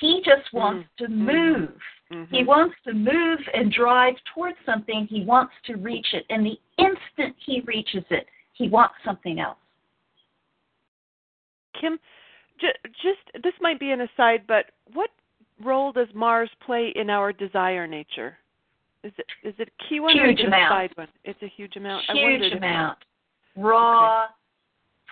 He 0.00 0.22
just 0.24 0.52
wants 0.52 0.88
mm-hmm. 1.00 1.04
to 1.04 1.10
move. 1.10 1.70
Mm-hmm. 2.12 2.34
He 2.34 2.44
wants 2.44 2.74
to 2.86 2.92
move 2.92 3.38
and 3.54 3.72
drive 3.72 4.14
towards 4.34 4.56
something. 4.64 5.06
He 5.10 5.24
wants 5.24 5.52
to 5.66 5.74
reach 5.74 6.06
it. 6.12 6.24
And 6.30 6.44
the 6.44 6.58
instant 6.78 7.34
he 7.44 7.62
reaches 7.66 8.04
it, 8.10 8.26
he 8.52 8.68
wants 8.68 8.94
something 9.04 9.40
else. 9.40 9.58
Kim, 11.80 11.98
just 12.60 13.42
this 13.42 13.52
might 13.60 13.78
be 13.78 13.90
an 13.90 14.02
aside, 14.02 14.42
but 14.46 14.66
what 14.94 15.10
role 15.62 15.92
does 15.92 16.08
Mars 16.14 16.50
play 16.64 16.92
in 16.94 17.10
our 17.10 17.32
desire 17.32 17.86
nature? 17.86 18.38
Is 19.06 19.12
it 19.18 19.26
is 19.48 19.54
it 19.58 19.68
a 19.68 19.88
key 19.88 20.00
one 20.00 20.16
huge 20.16 20.40
or 20.40 20.48
amount. 20.48 20.72
side 20.72 20.90
one? 20.96 21.08
It's 21.22 21.40
a 21.40 21.48
huge 21.56 21.76
amount. 21.76 22.04
Huge 22.12 22.52
amount. 22.52 22.98
Raw, 23.56 24.24
okay. 24.24 24.32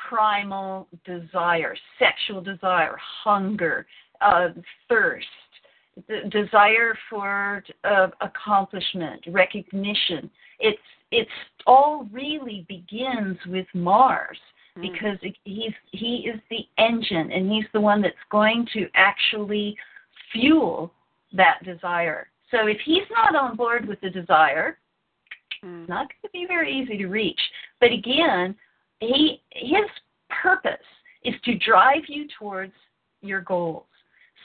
primal 0.08 0.88
desire, 1.04 1.76
sexual 2.00 2.40
desire, 2.40 2.96
hunger, 3.22 3.86
uh, 4.20 4.48
thirst, 4.88 5.26
the 6.08 6.28
desire 6.28 6.98
for 7.08 7.62
uh, 7.84 8.08
accomplishment, 8.20 9.24
recognition. 9.28 10.28
It's 10.58 10.78
it's 11.12 11.30
all 11.64 12.08
really 12.10 12.66
begins 12.68 13.38
with 13.46 13.66
Mars 13.74 14.38
mm. 14.76 14.82
because 14.82 15.18
he's 15.44 15.72
he 15.92 16.28
is 16.32 16.40
the 16.50 16.66
engine 16.82 17.30
and 17.30 17.48
he's 17.48 17.66
the 17.72 17.80
one 17.80 18.02
that's 18.02 18.16
going 18.32 18.66
to 18.72 18.88
actually 18.96 19.76
fuel 20.32 20.92
that 21.32 21.62
desire. 21.64 22.26
So 22.54 22.68
if 22.68 22.78
he's 22.84 23.02
not 23.10 23.34
on 23.34 23.56
board 23.56 23.86
with 23.86 24.00
the 24.00 24.10
desire, 24.10 24.78
mm. 25.64 25.82
it's 25.82 25.88
not 25.88 26.08
going 26.08 26.22
to 26.22 26.28
be 26.32 26.46
very 26.46 26.72
easy 26.72 26.96
to 26.98 27.06
reach. 27.06 27.40
But 27.80 27.90
again, 27.92 28.54
he 29.00 29.42
his 29.50 29.84
purpose 30.42 30.72
is 31.24 31.34
to 31.44 31.58
drive 31.58 32.02
you 32.06 32.26
towards 32.38 32.72
your 33.22 33.40
goals. 33.40 33.86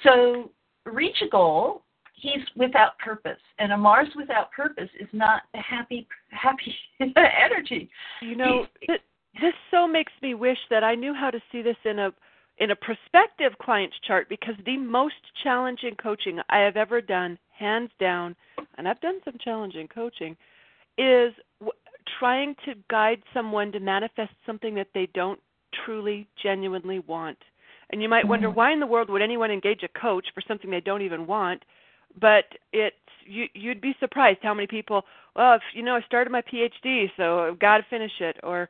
So 0.03 0.51
reach 0.85 1.17
a 1.21 1.29
goal. 1.29 1.83
he's 2.15 2.43
without 2.55 2.97
purpose, 2.99 3.39
and 3.59 3.71
a 3.71 3.77
Mars 3.77 4.09
without 4.15 4.51
purpose 4.51 4.89
is 4.99 5.07
not 5.13 5.43
a 5.53 5.59
happy, 5.59 6.07
happy 6.31 6.75
energy. 6.99 7.89
You 8.21 8.35
know, 8.35 8.65
this, 8.87 8.99
this 9.41 9.53
so 9.71 9.87
makes 9.87 10.11
me 10.21 10.33
wish 10.33 10.57
that 10.69 10.83
I 10.83 10.95
knew 10.95 11.13
how 11.13 11.29
to 11.29 11.39
see 11.51 11.61
this 11.61 11.77
in 11.85 11.99
a 11.99 12.11
in 12.57 12.71
a 12.71 12.75
prospective 12.75 13.57
client's 13.61 13.95
chart 14.05 14.27
because 14.27 14.55
the 14.65 14.77
most 14.77 15.15
challenging 15.43 15.95
coaching 15.95 16.39
I 16.49 16.59
have 16.59 16.75
ever 16.75 16.99
done, 17.01 17.37
hands 17.59 17.91
down, 17.99 18.35
and 18.77 18.87
I've 18.87 19.01
done 19.01 19.19
some 19.25 19.35
challenging 19.43 19.87
coaching, 19.87 20.37
is 20.97 21.33
w- 21.59 21.71
trying 22.19 22.55
to 22.65 22.75
guide 22.89 23.21
someone 23.33 23.71
to 23.73 23.79
manifest 23.79 24.31
something 24.45 24.75
that 24.75 24.87
they 24.93 25.07
don't 25.13 25.39
truly, 25.85 26.27
genuinely 26.41 26.99
want. 26.99 27.37
And 27.91 28.01
you 28.01 28.09
might 28.09 28.27
wonder 28.27 28.49
Mm-hmm. 28.49 28.57
why 28.57 28.71
in 28.71 28.79
the 28.79 28.87
world 28.87 29.09
would 29.09 29.21
anyone 29.21 29.51
engage 29.51 29.83
a 29.83 29.99
coach 29.99 30.27
for 30.33 30.41
something 30.47 30.69
they 30.69 30.81
don't 30.81 31.01
even 31.01 31.27
want? 31.27 31.63
But 32.19 32.45
it's 32.73 32.95
you, 33.25 33.47
you'd 33.53 33.81
be 33.81 33.95
surprised 33.99 34.39
how 34.43 34.53
many 34.53 34.67
people. 34.67 35.03
Well, 35.35 35.55
if 35.55 35.61
you 35.73 35.83
know, 35.83 35.95
I 35.95 36.01
started 36.01 36.31
my 36.31 36.41
PhD, 36.41 37.11
so 37.17 37.39
I've 37.47 37.59
got 37.59 37.77
to 37.77 37.83
finish 37.89 38.13
it, 38.21 38.37
or 38.43 38.69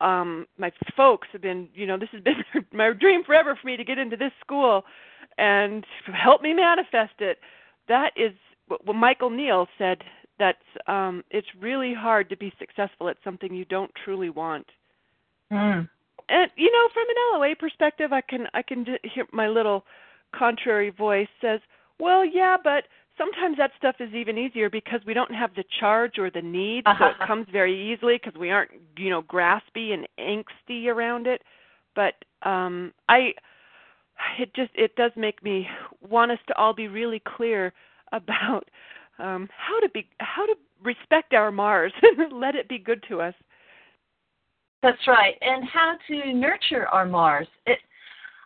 um 0.00 0.46
my 0.58 0.72
folks 0.96 1.28
have 1.32 1.42
been 1.42 1.68
you 1.74 1.86
know 1.86 1.98
this 1.98 2.08
has 2.12 2.22
been 2.22 2.42
my 2.72 2.92
dream 2.92 3.22
forever 3.24 3.56
for 3.60 3.66
me 3.66 3.76
to 3.76 3.84
get 3.84 3.98
into 3.98 4.16
this 4.16 4.32
school 4.40 4.84
and 5.38 5.84
help 6.14 6.42
me 6.42 6.54
manifest 6.54 7.14
it 7.20 7.38
that 7.90 8.12
is 8.16 8.32
what 8.68 8.94
Michael 8.94 9.30
Neill 9.30 9.66
said 9.76 9.98
that 10.38 10.56
um 10.86 11.22
it's 11.30 11.46
really 11.60 11.92
hard 11.92 12.30
to 12.30 12.36
be 12.36 12.52
successful 12.58 13.08
at 13.10 13.16
something 13.22 13.54
you 13.54 13.66
don't 13.66 13.90
truly 14.04 14.30
want. 14.30 14.66
Mm. 15.52 15.88
and 16.28 16.50
you 16.56 16.70
know 16.72 16.88
from 16.94 17.06
an 17.08 17.16
LOA 17.32 17.56
perspective 17.56 18.12
I 18.12 18.22
can 18.22 18.46
I 18.54 18.62
can 18.62 18.86
hear 19.02 19.26
my 19.32 19.48
little 19.48 19.84
contrary 20.34 20.90
voice 20.90 21.28
says 21.40 21.60
well 21.98 22.24
yeah 22.24 22.56
but 22.62 22.84
sometimes 23.18 23.56
that 23.58 23.72
stuff 23.76 23.96
is 23.98 24.14
even 24.14 24.38
easier 24.38 24.70
because 24.70 25.00
we 25.04 25.12
don't 25.12 25.34
have 25.34 25.50
the 25.56 25.64
charge 25.80 26.18
or 26.18 26.30
the 26.30 26.40
need 26.40 26.84
so 26.98 27.06
it 27.06 27.26
comes 27.26 27.46
very 27.50 27.92
easily 27.92 28.16
because 28.22 28.38
we 28.38 28.50
aren't 28.50 28.70
you 28.96 29.10
know 29.10 29.22
graspy 29.22 29.92
and 29.92 30.08
angsty 30.18 30.86
around 30.86 31.26
it. 31.26 31.42
But 31.96 32.14
um 32.48 32.92
I 33.08 33.32
it 34.38 34.54
just 34.54 34.70
it 34.74 34.94
does 34.96 35.12
make 35.16 35.42
me 35.42 35.66
want 36.08 36.30
us 36.30 36.38
to 36.48 36.56
all 36.56 36.74
be 36.74 36.88
really 36.88 37.22
clear 37.36 37.72
about 38.12 38.64
um 39.18 39.48
how 39.56 39.78
to 39.80 39.88
be 39.90 40.08
how 40.18 40.46
to 40.46 40.54
respect 40.82 41.34
our 41.34 41.50
Mars 41.50 41.92
and 42.02 42.32
let 42.32 42.54
it 42.54 42.68
be 42.68 42.78
good 42.78 43.04
to 43.08 43.20
us 43.20 43.34
That's 44.82 45.06
right. 45.06 45.34
And 45.42 45.68
how 45.68 45.96
to 46.08 46.32
nurture 46.32 46.88
our 46.88 47.04
Mars. 47.06 47.46
It, 47.66 47.78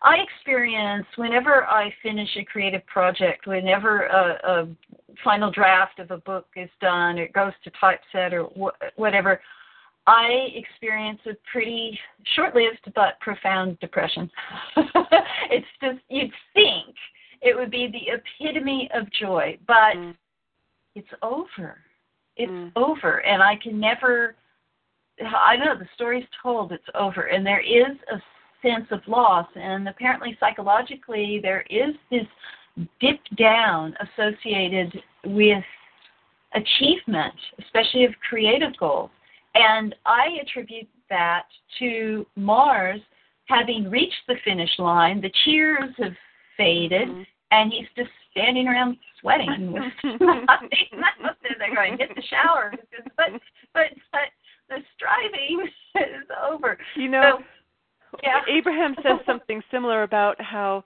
I 0.03 0.17
experience 0.17 1.07
whenever 1.17 1.65
I 1.65 1.93
finish 2.03 2.29
a 2.37 2.45
creative 2.45 2.85
project, 2.87 3.47
whenever 3.47 4.03
a, 4.07 4.39
a 4.45 4.69
final 5.25 5.51
draft 5.51 5.99
of 5.99 6.11
a 6.11 6.19
book 6.19 6.47
is 6.57 6.69
done, 6.81 7.17
it 7.17 7.33
goes 7.33 7.53
to 7.65 7.71
typeset 7.81 8.35
or 8.35 8.45
wh- 8.59 8.99
whatever, 8.99 9.41
I 10.07 10.49
experience 10.55 11.21
a 11.27 11.33
pretty 11.51 11.99
short 12.35 12.55
lived 12.55 12.93
but 12.95 13.19
profound 13.21 13.79
depression. 13.81 14.31
it's 15.51 15.67
just, 15.83 15.99
you'd 16.09 16.31
think 16.53 16.95
it 17.41 17.57
would 17.57 17.71
be 17.71 17.89
the 17.89 18.13
epitome 18.13 18.91
of 18.95 19.11
joy, 19.13 19.59
but 19.67 19.97
Mm. 19.97 20.17
it's 20.95 21.13
over. 21.23 21.79
It's 22.37 22.51
Mm. 22.51 22.73
over. 22.77 23.19
And 23.25 23.43
I 23.43 23.57
can 23.57 23.79
never 23.81 24.37
I 25.23 25.57
know 25.57 25.77
the 25.77 25.89
story's 25.95 26.27
told, 26.43 26.73
it's 26.73 26.89
over. 26.95 27.23
And 27.23 27.47
there 27.47 27.61
is 27.61 27.97
a 28.11 28.21
sense 28.63 28.87
of 28.91 29.07
loss. 29.07 29.47
And 29.55 29.89
apparently, 29.89 30.37
psychologically, 30.41 31.39
there 31.43 31.65
is 31.71 31.95
this 32.11 32.27
dip 33.01 33.21
down 33.37 33.97
associated 34.01 35.01
with 35.25 35.65
achievement, 36.55 37.35
especially 37.61 38.05
of 38.05 38.13
creative 38.29 38.77
goals. 38.77 39.11
And 39.55 39.95
I 40.05 40.39
attribute 40.43 40.89
that 41.11 41.45
to 41.79 42.27
Mars 42.37 43.01
having 43.47 43.91
reached 43.91 44.23
the 44.27 44.37
finish 44.45 44.71
line. 44.79 45.21
The 45.21 45.31
cheers 45.45 45.95
have 45.99 46.17
faded, 46.57 47.09
Mhm. 47.09 47.27
and 47.51 47.73
he's 47.73 47.89
just 47.97 48.11
standing 48.31 48.67
around 48.69 48.97
sweating 49.21 49.73
with 49.73 49.85
nothing. 50.21 50.89
They're 51.59 51.75
going 51.75 51.99
hit 51.99 52.15
the 52.15 52.23
shower, 52.23 52.73
but 53.17 53.31
but 53.73 53.91
but 54.13 54.31
the 54.69 54.83
striving 54.97 55.69
is 55.97 56.29
over. 56.51 56.79
You 56.97 57.09
know, 57.09 57.39
So, 58.13 58.19
yeah. 58.23 58.41
Abraham 58.49 58.95
says 59.03 59.21
something 59.27 59.63
similar 59.71 60.03
about 60.03 60.41
how 60.41 60.85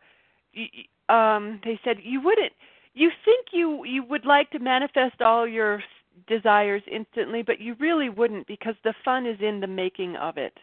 um 1.08 1.60
they 1.64 1.78
said 1.84 1.98
you 2.02 2.20
wouldn't 2.20 2.52
you 2.94 3.10
think 3.24 3.46
you 3.52 3.84
you 3.84 4.02
would 4.02 4.26
like 4.26 4.50
to 4.50 4.58
manifest 4.58 5.22
all 5.22 5.46
your 5.46 5.82
desires 6.26 6.82
instantly 6.90 7.42
but 7.42 7.60
you 7.60 7.74
really 7.78 8.08
wouldn't 8.08 8.46
because 8.46 8.74
the 8.84 8.94
fun 9.04 9.26
is 9.26 9.38
in 9.40 9.60
the 9.60 9.66
making 9.66 10.16
of 10.16 10.36
it. 10.36 10.56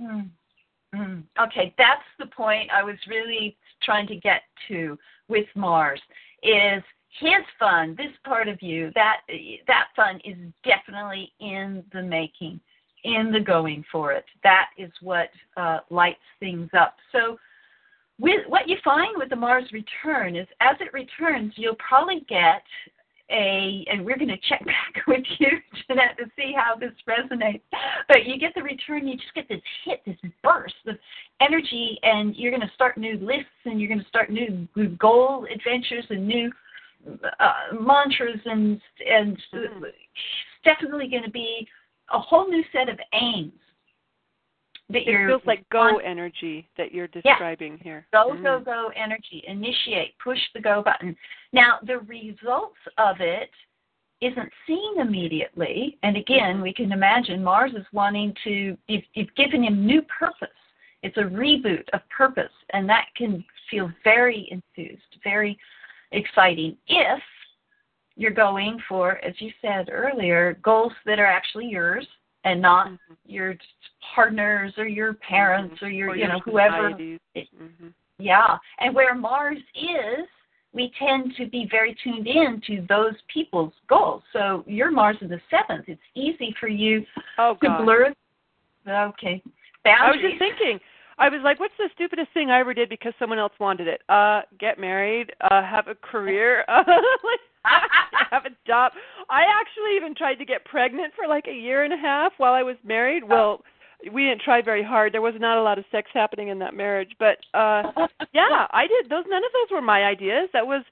Mm. 0.00 0.30
Okay, 1.40 1.74
that's 1.78 2.02
the 2.18 2.26
point 2.26 2.70
I 2.70 2.82
was 2.82 2.96
really 3.08 3.56
trying 3.82 4.06
to 4.08 4.16
get 4.16 4.42
to 4.68 4.98
with 5.28 5.46
Mars 5.54 6.00
is 6.42 6.82
his 7.18 7.44
fun, 7.58 7.94
this 7.96 8.12
part 8.24 8.48
of 8.48 8.60
you, 8.62 8.90
that 8.94 9.20
that 9.66 9.86
fun 9.96 10.20
is 10.24 10.36
definitely 10.64 11.32
in 11.40 11.82
the 11.92 12.02
making, 12.02 12.60
in 13.04 13.30
the 13.32 13.40
going 13.40 13.84
for 13.90 14.12
it. 14.12 14.24
That 14.42 14.70
is 14.78 14.90
what 15.00 15.30
uh, 15.56 15.78
lights 15.90 16.20
things 16.40 16.70
up. 16.78 16.96
So, 17.10 17.38
with 18.18 18.46
what 18.48 18.68
you 18.68 18.76
find 18.84 19.16
with 19.16 19.30
the 19.30 19.36
Mars 19.36 19.64
return 19.72 20.36
is, 20.36 20.46
as 20.60 20.76
it 20.80 20.92
returns, 20.92 21.54
you'll 21.56 21.76
probably 21.76 22.24
get 22.28 22.62
a, 23.32 23.84
and 23.90 24.04
we're 24.04 24.18
going 24.18 24.28
to 24.28 24.36
check 24.48 24.64
back 24.66 25.06
with 25.06 25.24
you, 25.38 25.48
Jeannette, 25.88 26.16
to 26.18 26.24
see 26.36 26.54
how 26.56 26.76
this 26.76 26.92
resonates. 27.08 27.62
But 28.08 28.26
you 28.26 28.38
get 28.38 28.54
the 28.54 28.62
return, 28.62 29.08
you 29.08 29.16
just 29.16 29.34
get 29.34 29.48
this 29.48 29.62
hit, 29.84 30.02
this 30.06 30.16
burst 30.42 30.74
of 30.86 30.96
energy, 31.40 31.98
and 32.02 32.36
you're 32.36 32.50
going 32.50 32.60
to 32.66 32.74
start 32.74 32.96
new 32.98 33.16
lists, 33.18 33.46
and 33.64 33.80
you're 33.80 33.88
going 33.88 34.00
to 34.00 34.08
start 34.08 34.30
new 34.30 34.68
goal 34.98 35.46
adventures 35.52 36.04
and 36.10 36.26
new 36.26 36.50
uh, 37.40 37.52
mantras, 37.80 38.40
and 38.44 38.80
and 39.10 39.36
Mhm. 39.52 39.84
it's 39.84 40.62
definitely 40.64 41.08
going 41.08 41.24
to 41.24 41.30
be 41.30 41.66
a 42.10 42.18
whole 42.18 42.48
new 42.48 42.64
set 42.72 42.88
of 42.88 43.00
aims. 43.12 43.52
That 44.92 45.08
It 45.08 45.26
feels 45.26 45.42
like 45.46 45.66
go 45.70 45.98
energy 45.98 46.68
that 46.76 46.92
you're 46.92 47.08
describing 47.08 47.78
here. 47.78 48.06
Go, 48.12 48.32
Mhm. 48.32 48.42
go, 48.42 48.60
go 48.60 48.92
energy. 48.94 49.42
Initiate. 49.46 50.18
Push 50.18 50.38
the 50.52 50.60
go 50.60 50.82
button. 50.82 51.16
Now, 51.52 51.78
the 51.82 52.00
results 52.00 52.78
of 52.98 53.20
it 53.20 53.50
isn't 54.20 54.52
seen 54.66 55.00
immediately. 55.00 55.98
And 56.02 56.16
again, 56.16 56.60
we 56.60 56.74
can 56.74 56.92
imagine 56.92 57.42
Mars 57.42 57.72
is 57.74 57.86
wanting 57.92 58.36
to, 58.44 58.76
you've, 58.86 59.04
you've 59.14 59.34
given 59.34 59.64
him 59.64 59.86
new 59.86 60.02
purpose. 60.02 60.48
It's 61.02 61.16
a 61.16 61.22
reboot 61.22 61.88
of 61.94 62.06
purpose. 62.10 62.52
And 62.70 62.88
that 62.90 63.06
can 63.16 63.44
feel 63.70 63.90
very 64.04 64.46
enthused, 64.50 65.16
very 65.24 65.58
exciting 66.12 66.76
if 66.86 67.22
you're 68.16 68.30
going 68.30 68.78
for, 68.88 69.16
as 69.24 69.40
you 69.40 69.50
said 69.62 69.88
earlier, 69.90 70.54
goals 70.62 70.92
that 71.06 71.18
are 71.18 71.26
actually 71.26 71.66
yours 71.66 72.06
and 72.44 72.60
not 72.60 72.88
Mhm. 72.88 72.98
your 73.24 73.56
partners 74.14 74.76
or 74.78 74.86
your 74.86 75.14
parents 75.14 75.82
or 75.82 75.88
your, 75.88 76.10
Or 76.10 76.16
you 76.16 76.26
know, 76.26 76.34
your 76.34 76.40
whoever 76.40 76.90
societies. 76.90 77.20
it- 77.34 77.48
Mhm. 77.58 77.92
yeah, 78.18 78.58
and 78.78 78.94
where 78.94 79.14
Mars 79.14 79.62
is, 79.74 80.28
we 80.72 80.90
tend 80.90 81.36
to 81.36 81.46
be 81.46 81.66
very 81.66 81.94
tuned 81.94 82.26
in 82.26 82.60
to 82.62 82.82
those 82.82 83.20
people's 83.28 83.74
goals. 83.88 84.24
So 84.32 84.64
your 84.66 84.90
Mars 84.90 85.20
is 85.20 85.28
the 85.28 85.40
seventh. 85.50 85.88
It's 85.88 86.02
easy 86.14 86.52
for 86.52 86.68
you 86.68 87.06
Oh 87.38 87.54
to 87.56 87.70
blur. 87.78 88.12
Okay, 88.86 89.42
I 89.84 90.10
was 90.10 90.20
just 90.20 90.38
thinking. 90.38 90.80
I 91.18 91.28
was 91.28 91.40
like, 91.44 91.60
"What's 91.60 91.76
the 91.78 91.88
stupidest 91.94 92.32
thing 92.32 92.50
I 92.50 92.60
ever 92.60 92.74
did 92.74 92.88
because 92.88 93.12
someone 93.18 93.38
else 93.38 93.52
wanted 93.60 93.88
it? 93.88 94.02
Uh, 94.08 94.42
get 94.58 94.78
married, 94.78 95.32
uh, 95.40 95.62
have 95.62 95.88
a 95.88 95.94
career, 95.94 96.64
uh, 96.68 96.82
like, 96.86 97.40
have 98.30 98.44
a 98.46 98.50
job. 98.66 98.92
I 99.30 99.42
actually 99.60 99.96
even 99.96 100.14
tried 100.14 100.36
to 100.36 100.44
get 100.44 100.64
pregnant 100.64 101.12
for 101.14 101.28
like 101.28 101.46
a 101.48 101.54
year 101.54 101.84
and 101.84 101.92
a 101.92 101.96
half 101.96 102.32
while 102.38 102.52
I 102.54 102.62
was 102.62 102.76
married. 102.84 103.22
Well, 103.28 103.62
we 104.12 104.24
didn't 104.24 104.42
try 104.42 104.62
very 104.62 104.82
hard. 104.82 105.12
There 105.14 105.22
was 105.22 105.34
not 105.38 105.58
a 105.58 105.62
lot 105.62 105.78
of 105.78 105.84
sex 105.92 106.10
happening 106.12 106.48
in 106.48 106.58
that 106.58 106.74
marriage, 106.74 107.12
but 107.18 107.38
uh, 107.54 107.82
yeah, 108.32 108.66
I 108.72 108.86
did. 108.88 109.10
Those 109.10 109.24
none 109.28 109.44
of 109.44 109.52
those 109.52 109.70
were 109.74 109.82
my 109.82 110.04
ideas. 110.04 110.48
That 110.52 110.66
was 110.66 110.82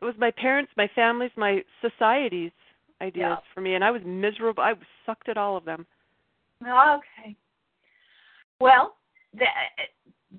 it 0.00 0.04
was 0.04 0.14
my 0.18 0.30
parents, 0.30 0.70
my 0.76 0.88
family's, 0.94 1.30
my 1.36 1.62
society's 1.80 2.52
ideas 3.00 3.22
Yeah. 3.30 3.36
for 3.54 3.60
me, 3.60 3.74
and 3.74 3.82
I 3.84 3.90
was 3.90 4.02
miserable. 4.04 4.62
I 4.62 4.74
sucked 5.06 5.28
at 5.28 5.36
all 5.38 5.56
of 5.56 5.64
them. 5.64 5.86
Okay. 6.62 7.36
Well, 8.60 8.96
th- 9.36 9.48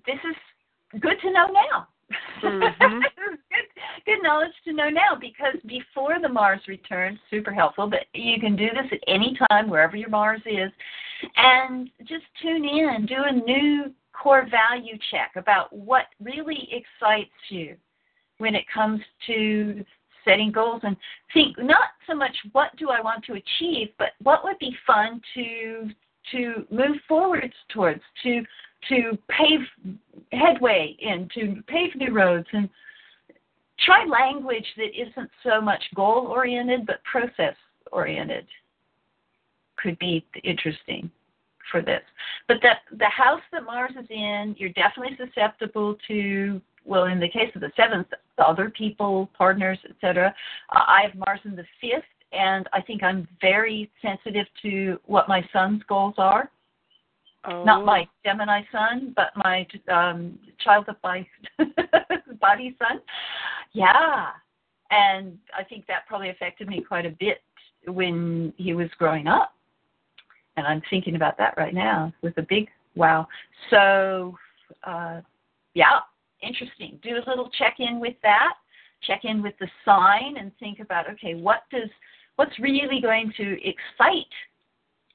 this 0.05 0.19
is 0.29 1.01
good 1.01 1.19
to 1.21 1.31
know 1.31 1.47
now. 1.47 1.87
Mhm. 2.41 3.01
good, 3.01 3.37
good 4.05 4.23
knowledge 4.23 4.53
to 4.63 4.73
know 4.73 4.89
now 4.89 5.15
because 5.19 5.55
before 5.65 6.19
the 6.19 6.29
Mars 6.29 6.61
return, 6.67 7.19
super 7.29 7.51
helpful. 7.51 7.87
But 7.87 8.05
you 8.13 8.39
can 8.39 8.55
do 8.55 8.69
this 8.69 8.91
at 8.91 9.03
any 9.07 9.37
time, 9.49 9.69
wherever 9.69 9.95
your 9.95 10.09
Mars 10.09 10.41
is, 10.45 10.71
and 11.35 11.89
just 12.05 12.23
tune 12.41 12.65
in, 12.65 13.05
do 13.05 13.23
a 13.25 13.31
new 13.31 13.93
core 14.13 14.47
value 14.49 14.97
check 15.11 15.31
about 15.35 15.71
what 15.71 16.05
really 16.19 16.69
excites 16.71 17.29
you 17.49 17.75
when 18.39 18.55
it 18.55 18.65
comes 18.73 19.01
to 19.27 19.85
setting 20.25 20.51
goals 20.51 20.81
and 20.83 20.97
think 21.33 21.57
not 21.59 21.89
so 22.07 22.15
much 22.15 22.35
what 22.51 22.75
do 22.77 22.89
I 22.89 23.01
want 23.01 23.23
to 23.25 23.33
achieve, 23.33 23.89
but 23.97 24.09
what 24.21 24.43
would 24.43 24.59
be 24.59 24.75
fun 24.85 25.21
to 25.35 25.89
to 26.31 26.67
move 26.69 26.97
forwards 27.07 27.53
towards, 27.69 28.01
to 28.23 28.43
to 28.87 29.17
pave 29.29 29.59
headway 30.31 30.95
in, 30.99 31.29
to 31.35 31.61
pave 31.67 31.95
new 31.95 32.13
roads 32.13 32.47
and 32.53 32.69
try 33.85 34.05
language 34.05 34.65
that 34.77 34.89
isn't 34.95 35.29
so 35.43 35.61
much 35.61 35.83
goal 35.95 36.27
oriented 36.27 36.85
but 36.85 37.03
process 37.03 37.55
oriented 37.91 38.45
could 39.77 39.97
be 39.99 40.25
interesting 40.43 41.09
for 41.71 41.81
this. 41.81 42.01
But 42.47 42.57
the 42.61 42.73
the 42.97 43.09
house 43.09 43.41
that 43.51 43.63
Mars 43.63 43.91
is 43.99 44.07
in, 44.09 44.55
you're 44.57 44.69
definitely 44.69 45.17
susceptible 45.17 45.95
to 46.07 46.61
well, 46.85 47.05
in 47.05 47.19
the 47.19 47.29
case 47.29 47.51
of 47.55 47.61
the 47.61 47.71
seventh, 47.75 48.07
the 48.37 48.43
other 48.43 48.69
people, 48.69 49.29
partners, 49.37 49.77
etc. 49.87 50.33
Uh, 50.75 50.79
I 50.87 51.01
have 51.03 51.15
Mars 51.15 51.39
in 51.45 51.55
the 51.55 51.65
fifth, 51.79 52.03
and 52.31 52.67
I 52.73 52.81
think 52.81 53.03
I'm 53.03 53.27
very 53.41 53.91
sensitive 54.01 54.47
to 54.63 54.99
what 55.05 55.27
my 55.27 55.47
son's 55.53 55.83
goals 55.87 56.15
are. 56.17 56.49
Oh. 57.45 57.63
Not 57.63 57.85
my 57.85 58.05
Gemini 58.25 58.61
son, 58.71 59.13
but 59.15 59.27
my 59.37 59.65
um, 59.91 60.37
child 60.63 60.85
of 60.89 60.97
my 61.03 61.25
body 62.41 62.75
son. 62.77 63.01
Yeah, 63.71 64.27
and 64.91 65.37
I 65.57 65.63
think 65.63 65.85
that 65.87 66.07
probably 66.07 66.29
affected 66.29 66.67
me 66.67 66.81
quite 66.81 67.05
a 67.05 67.11
bit 67.11 67.41
when 67.87 68.53
he 68.57 68.73
was 68.73 68.89
growing 68.97 69.27
up. 69.27 69.53
And 70.57 70.67
I'm 70.67 70.81
thinking 70.89 71.15
about 71.15 71.37
that 71.37 71.53
right 71.55 71.73
now 71.73 72.11
with 72.21 72.37
a 72.37 72.41
big 72.41 72.67
wow. 72.95 73.27
So, 73.69 74.35
uh, 74.83 75.21
yeah, 75.73 75.99
interesting. 76.41 76.99
Do 77.01 77.11
a 77.11 77.29
little 77.29 77.49
check 77.57 77.75
in 77.79 77.99
with 77.99 78.15
that. 78.23 78.55
Check 79.07 79.21
in 79.23 79.41
with 79.41 79.53
the 79.61 79.67
sign 79.85 80.35
and 80.37 80.51
think 80.59 80.79
about 80.79 81.09
okay, 81.09 81.35
what 81.35 81.63
does 81.71 81.89
what's 82.35 82.57
really 82.59 82.99
going 83.01 83.31
to 83.37 83.53
excite 83.63 84.25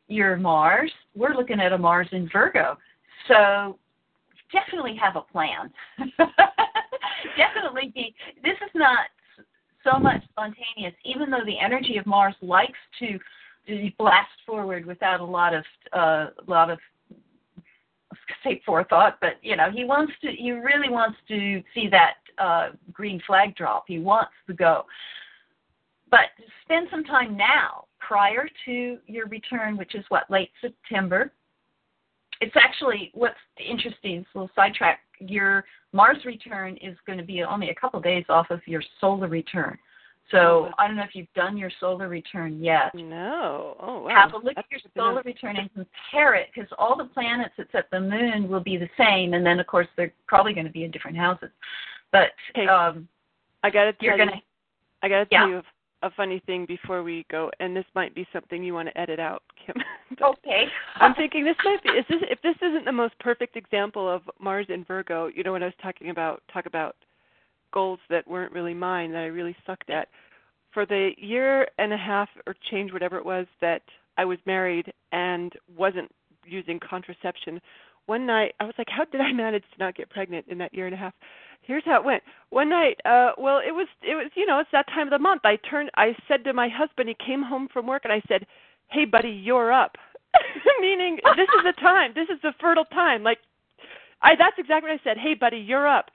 your 0.08 0.36
Mars? 0.36 0.92
We're 1.14 1.34
looking 1.34 1.60
at 1.60 1.72
a 1.72 1.78
Mars 1.78 2.08
in 2.12 2.28
Virgo, 2.32 2.76
so 3.28 3.78
definitely 4.52 4.96
have 5.00 5.16
a 5.16 5.22
plan. 5.22 5.70
definitely 7.36 7.92
be. 7.94 8.14
This 8.42 8.56
is 8.64 8.70
not 8.74 9.06
so 9.84 9.98
much 9.98 10.22
spontaneous, 10.30 10.94
even 11.04 11.30
though 11.30 11.44
the 11.44 11.58
energy 11.58 11.98
of 11.98 12.06
Mars 12.06 12.34
likes 12.40 12.78
to 13.00 13.18
blast 13.98 14.28
forward 14.46 14.84
without 14.84 15.20
a 15.20 15.24
lot 15.24 15.54
of 15.54 15.64
a 15.92 15.98
uh, 15.98 16.30
lot 16.46 16.70
of 16.70 16.78
say 18.42 18.62
forethought, 18.64 19.18
but 19.20 19.34
you 19.42 19.56
know 19.56 19.70
he 19.70 19.84
wants 19.84 20.12
to. 20.22 20.28
He 20.30 20.52
really 20.52 20.90
wants 20.90 21.18
to 21.28 21.62
see 21.74 21.88
that 21.88 22.14
uh, 22.38 22.68
green 22.92 23.20
flag 23.26 23.54
drop. 23.56 23.84
He 23.86 23.98
wants 23.98 24.32
to 24.46 24.54
go, 24.54 24.84
but 26.10 26.26
spend 26.64 26.88
some 26.90 27.04
time 27.04 27.36
now 27.36 27.84
prior 28.06 28.48
to 28.64 28.98
your 29.06 29.26
return, 29.28 29.76
which 29.76 29.94
is 29.94 30.04
what 30.08 30.30
late 30.30 30.50
September. 30.60 31.32
It's 32.40 32.54
actually 32.56 33.10
what's 33.14 33.34
interesting. 33.58 34.24
So 34.32 34.48
sidetrack. 34.54 35.00
Your 35.20 35.64
Mars 35.92 36.18
return 36.24 36.76
is 36.82 36.96
going 37.06 37.18
to 37.18 37.24
be 37.24 37.42
only 37.42 37.70
a 37.70 37.74
couple 37.74 37.98
of 37.98 38.04
days 38.04 38.24
off 38.28 38.50
of 38.50 38.60
your 38.66 38.82
solar 39.00 39.28
return. 39.28 39.78
So 40.30 40.38
oh, 40.38 40.70
I 40.78 40.86
don't 40.86 40.96
know 40.96 41.04
if 41.04 41.14
you've 41.14 41.32
done 41.34 41.56
your 41.56 41.70
solar 41.78 42.08
return 42.08 42.62
yet. 42.62 42.94
No. 42.94 43.76
Oh 43.80 44.02
wow. 44.02 44.22
Have 44.22 44.32
a 44.32 44.36
look 44.36 44.54
That's 44.56 44.66
at 44.72 44.82
your 44.82 44.92
solar 44.96 45.22
return 45.22 45.56
and 45.56 45.70
compare 45.72 46.34
it 46.34 46.48
because 46.54 46.68
all 46.78 46.96
the 46.96 47.04
planets 47.04 47.54
except 47.58 47.90
the 47.90 48.00
moon 48.00 48.48
will 48.48 48.60
be 48.60 48.76
the 48.76 48.88
same, 48.98 49.34
and 49.34 49.44
then 49.44 49.60
of 49.60 49.66
course 49.66 49.86
they're 49.96 50.12
probably 50.26 50.54
going 50.54 50.66
to 50.66 50.72
be 50.72 50.84
in 50.84 50.90
different 50.90 51.16
houses. 51.16 51.50
But 52.10 52.30
okay. 52.56 52.66
um, 52.66 53.06
I 53.62 53.70
got 53.70 53.84
to 53.84 53.92
tell 53.92 54.16
gonna, 54.16 54.32
you, 54.34 54.40
I 55.02 55.08
got 55.08 55.20
to 55.20 55.26
yeah. 55.30 55.40
tell 55.40 55.48
you 55.48 55.62
a, 56.06 56.10
funny 56.16 56.42
thing 56.46 56.66
before 56.66 57.02
we 57.02 57.26
go, 57.30 57.50
and 57.60 57.76
this 57.76 57.84
might 57.94 58.14
be 58.14 58.26
something 58.32 58.62
you 58.62 58.74
want 58.74 58.88
to 58.88 58.98
edit 58.98 59.18
out, 59.18 59.42
Kim. 59.64 59.76
okay. 60.22 60.64
I'm 60.96 61.14
thinking 61.14 61.44
this 61.44 61.56
might 61.64 61.82
be 61.82 61.90
is 61.90 62.04
this 62.08 62.20
if 62.30 62.40
this 62.42 62.56
isn't 62.62 62.84
the 62.84 62.92
most 62.92 63.18
perfect 63.18 63.56
example 63.56 64.08
of 64.08 64.22
Mars 64.40 64.66
in 64.68 64.84
Virgo. 64.84 65.28
You 65.34 65.42
know 65.42 65.52
what 65.52 65.62
I 65.62 65.66
was 65.66 65.74
talking 65.82 66.10
about? 66.10 66.42
Talk 66.52 66.66
about 66.66 66.96
goals 67.72 67.98
that 68.08 68.26
weren't 68.28 68.52
really 68.52 68.74
mine 68.74 69.12
that 69.12 69.18
I 69.18 69.26
really 69.26 69.56
sucked 69.66 69.90
at. 69.90 70.08
For 70.72 70.86
the 70.86 71.10
year 71.18 71.68
and 71.78 71.92
a 71.92 71.96
half 71.96 72.28
or 72.46 72.54
change, 72.70 72.92
whatever 72.92 73.16
it 73.16 73.24
was, 73.24 73.46
that 73.60 73.82
I 74.16 74.24
was 74.24 74.38
married 74.46 74.92
and 75.12 75.52
wasn't 75.76 76.10
using 76.44 76.80
contraception, 76.80 77.60
one 78.06 78.26
night 78.26 78.54
I 78.60 78.64
was 78.64 78.74
like, 78.78 78.88
how 78.88 79.04
did 79.04 79.20
I 79.20 79.32
manage 79.32 79.62
to 79.62 79.78
not 79.78 79.96
get 79.96 80.10
pregnant 80.10 80.46
in 80.48 80.58
that 80.58 80.74
year 80.74 80.86
and 80.86 80.94
a 80.94 80.98
half? 80.98 81.14
Here's 81.66 81.84
how 81.84 81.98
it 81.98 82.04
went. 82.04 82.22
One 82.50 82.68
night, 82.68 83.00
uh, 83.04 83.32
well, 83.38 83.58
it 83.58 83.72
was, 83.72 83.88
it 84.02 84.14
was, 84.14 84.30
you 84.34 84.46
know, 84.46 84.60
it's 84.60 84.70
that 84.72 84.86
time 84.88 85.08
of 85.08 85.10
the 85.10 85.18
month. 85.18 85.42
I 85.44 85.56
turned, 85.56 85.90
I 85.96 86.14
said 86.28 86.44
to 86.44 86.52
my 86.52 86.68
husband, 86.68 87.08
he 87.08 87.16
came 87.24 87.42
home 87.42 87.68
from 87.72 87.86
work, 87.86 88.02
and 88.04 88.12
I 88.12 88.22
said, 88.28 88.46
"Hey, 88.88 89.04
buddy, 89.06 89.30
you're 89.30 89.72
up," 89.72 89.96
meaning 90.80 91.18
this 91.36 91.48
is 91.48 91.64
the 91.64 91.72
time, 91.80 92.12
this 92.14 92.28
is 92.28 92.40
the 92.42 92.52
fertile 92.60 92.84
time. 92.86 93.22
Like, 93.22 93.38
I, 94.22 94.36
that's 94.36 94.56
exactly 94.58 94.90
what 94.90 95.00
I 95.00 95.04
said. 95.04 95.16
Hey, 95.18 95.34
buddy, 95.34 95.58
you're 95.58 95.88
up, 95.88 96.10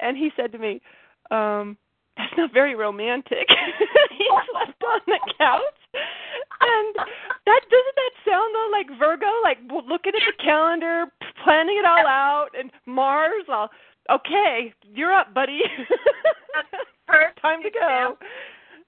and 0.00 0.16
he 0.16 0.30
said 0.36 0.52
to 0.52 0.58
me, 0.58 0.82
um, 1.30 1.76
"That's 2.16 2.32
not 2.36 2.52
very 2.52 2.74
romantic." 2.74 3.48
he 4.10 4.28
slept 4.50 4.82
on 4.82 5.00
the 5.06 5.20
couch 5.38 6.02
and 6.60 6.94
that 7.46 7.60
doesn't 7.70 7.96
that 7.96 8.14
sound 8.28 8.54
though 8.54 8.68
like 8.72 8.98
Virgo, 8.98 9.30
like 9.42 9.58
looking 9.88 10.12
at 10.14 10.22
the 10.26 10.42
calendar, 10.42 11.06
planning 11.42 11.78
it 11.78 11.86
all 11.86 12.06
out, 12.06 12.48
and 12.58 12.70
Mars. 12.86 13.44
All 13.48 13.70
okay, 14.10 14.74
you're 14.82 15.12
up, 15.12 15.32
buddy. 15.34 15.60
Time 17.42 17.62
to 17.62 17.70
go. 17.70 18.16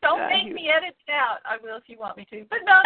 Don't 0.02 0.20
uh, 0.20 0.28
make 0.28 0.52
me 0.52 0.70
edit 0.74 0.96
it 1.06 1.12
out. 1.12 1.38
I 1.44 1.56
will 1.62 1.76
if 1.76 1.84
you 1.86 1.98
want 1.98 2.16
me 2.16 2.26
to, 2.30 2.44
but 2.50 2.58
no. 2.64 2.72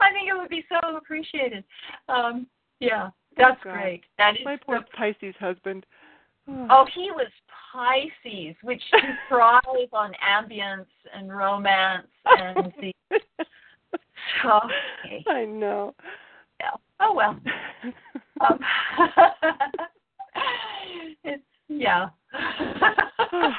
I 0.00 0.12
think 0.12 0.28
it 0.28 0.36
would 0.36 0.50
be 0.50 0.64
so 0.68 0.96
appreciated. 0.96 1.64
Um, 2.08 2.46
yeah, 2.80 3.10
that's 3.36 3.60
oh, 3.66 3.70
great. 3.70 4.02
That 4.18 4.34
is 4.34 4.44
my 4.44 4.56
poor 4.56 4.80
Pisces 4.96 5.34
husband. 5.38 5.86
Oh, 6.48 6.86
he 6.94 7.10
was 7.10 7.26
Pisces, 7.72 8.54
which 8.62 8.80
thrive 9.28 9.62
on 9.92 10.12
ambience 10.24 10.86
and 11.12 11.36
romance 11.36 12.06
and 12.24 12.72
the. 12.80 12.92
Oh, 14.44 14.60
okay. 15.04 15.24
I 15.26 15.44
know. 15.44 15.92
Yeah. 16.60 16.70
Oh 17.00 17.12
well. 17.12 17.36
Um, 18.40 18.58
it's 21.24 21.42
yeah. 21.68 22.08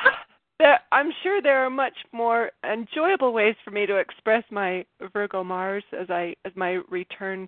there, 0.60 0.80
I'm 0.92 1.12
sure 1.24 1.42
there 1.42 1.66
are 1.66 1.70
much 1.70 1.98
more 2.14 2.52
enjoyable 2.70 3.34
ways 3.34 3.56
for 3.64 3.72
me 3.72 3.86
to 3.86 3.98
express 3.98 4.44
my 4.52 4.86
Virgo 5.14 5.44
Mars 5.44 5.84
as 5.98 6.10
I 6.10 6.36
as 6.46 6.52
my 6.56 6.80
return 6.90 7.48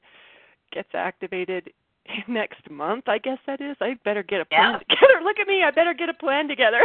gets 0.72 0.90
activated 0.94 1.72
next 2.28 2.70
month. 2.70 3.08
I 3.08 3.18
guess 3.18 3.38
that 3.48 3.62
is. 3.62 3.76
I 3.82 3.96
better 4.04 4.24
get 4.24 4.42
a 4.42 4.46
plan 4.46 4.74
yeah. 4.74 4.80
together. 4.80 5.20
Look 5.24 5.40
at 5.40 5.48
me. 5.48 5.64
I 5.64 5.72
better 5.72 5.94
get 5.94 6.10
a 6.10 6.14
plan 6.14 6.48
together. 6.48 6.82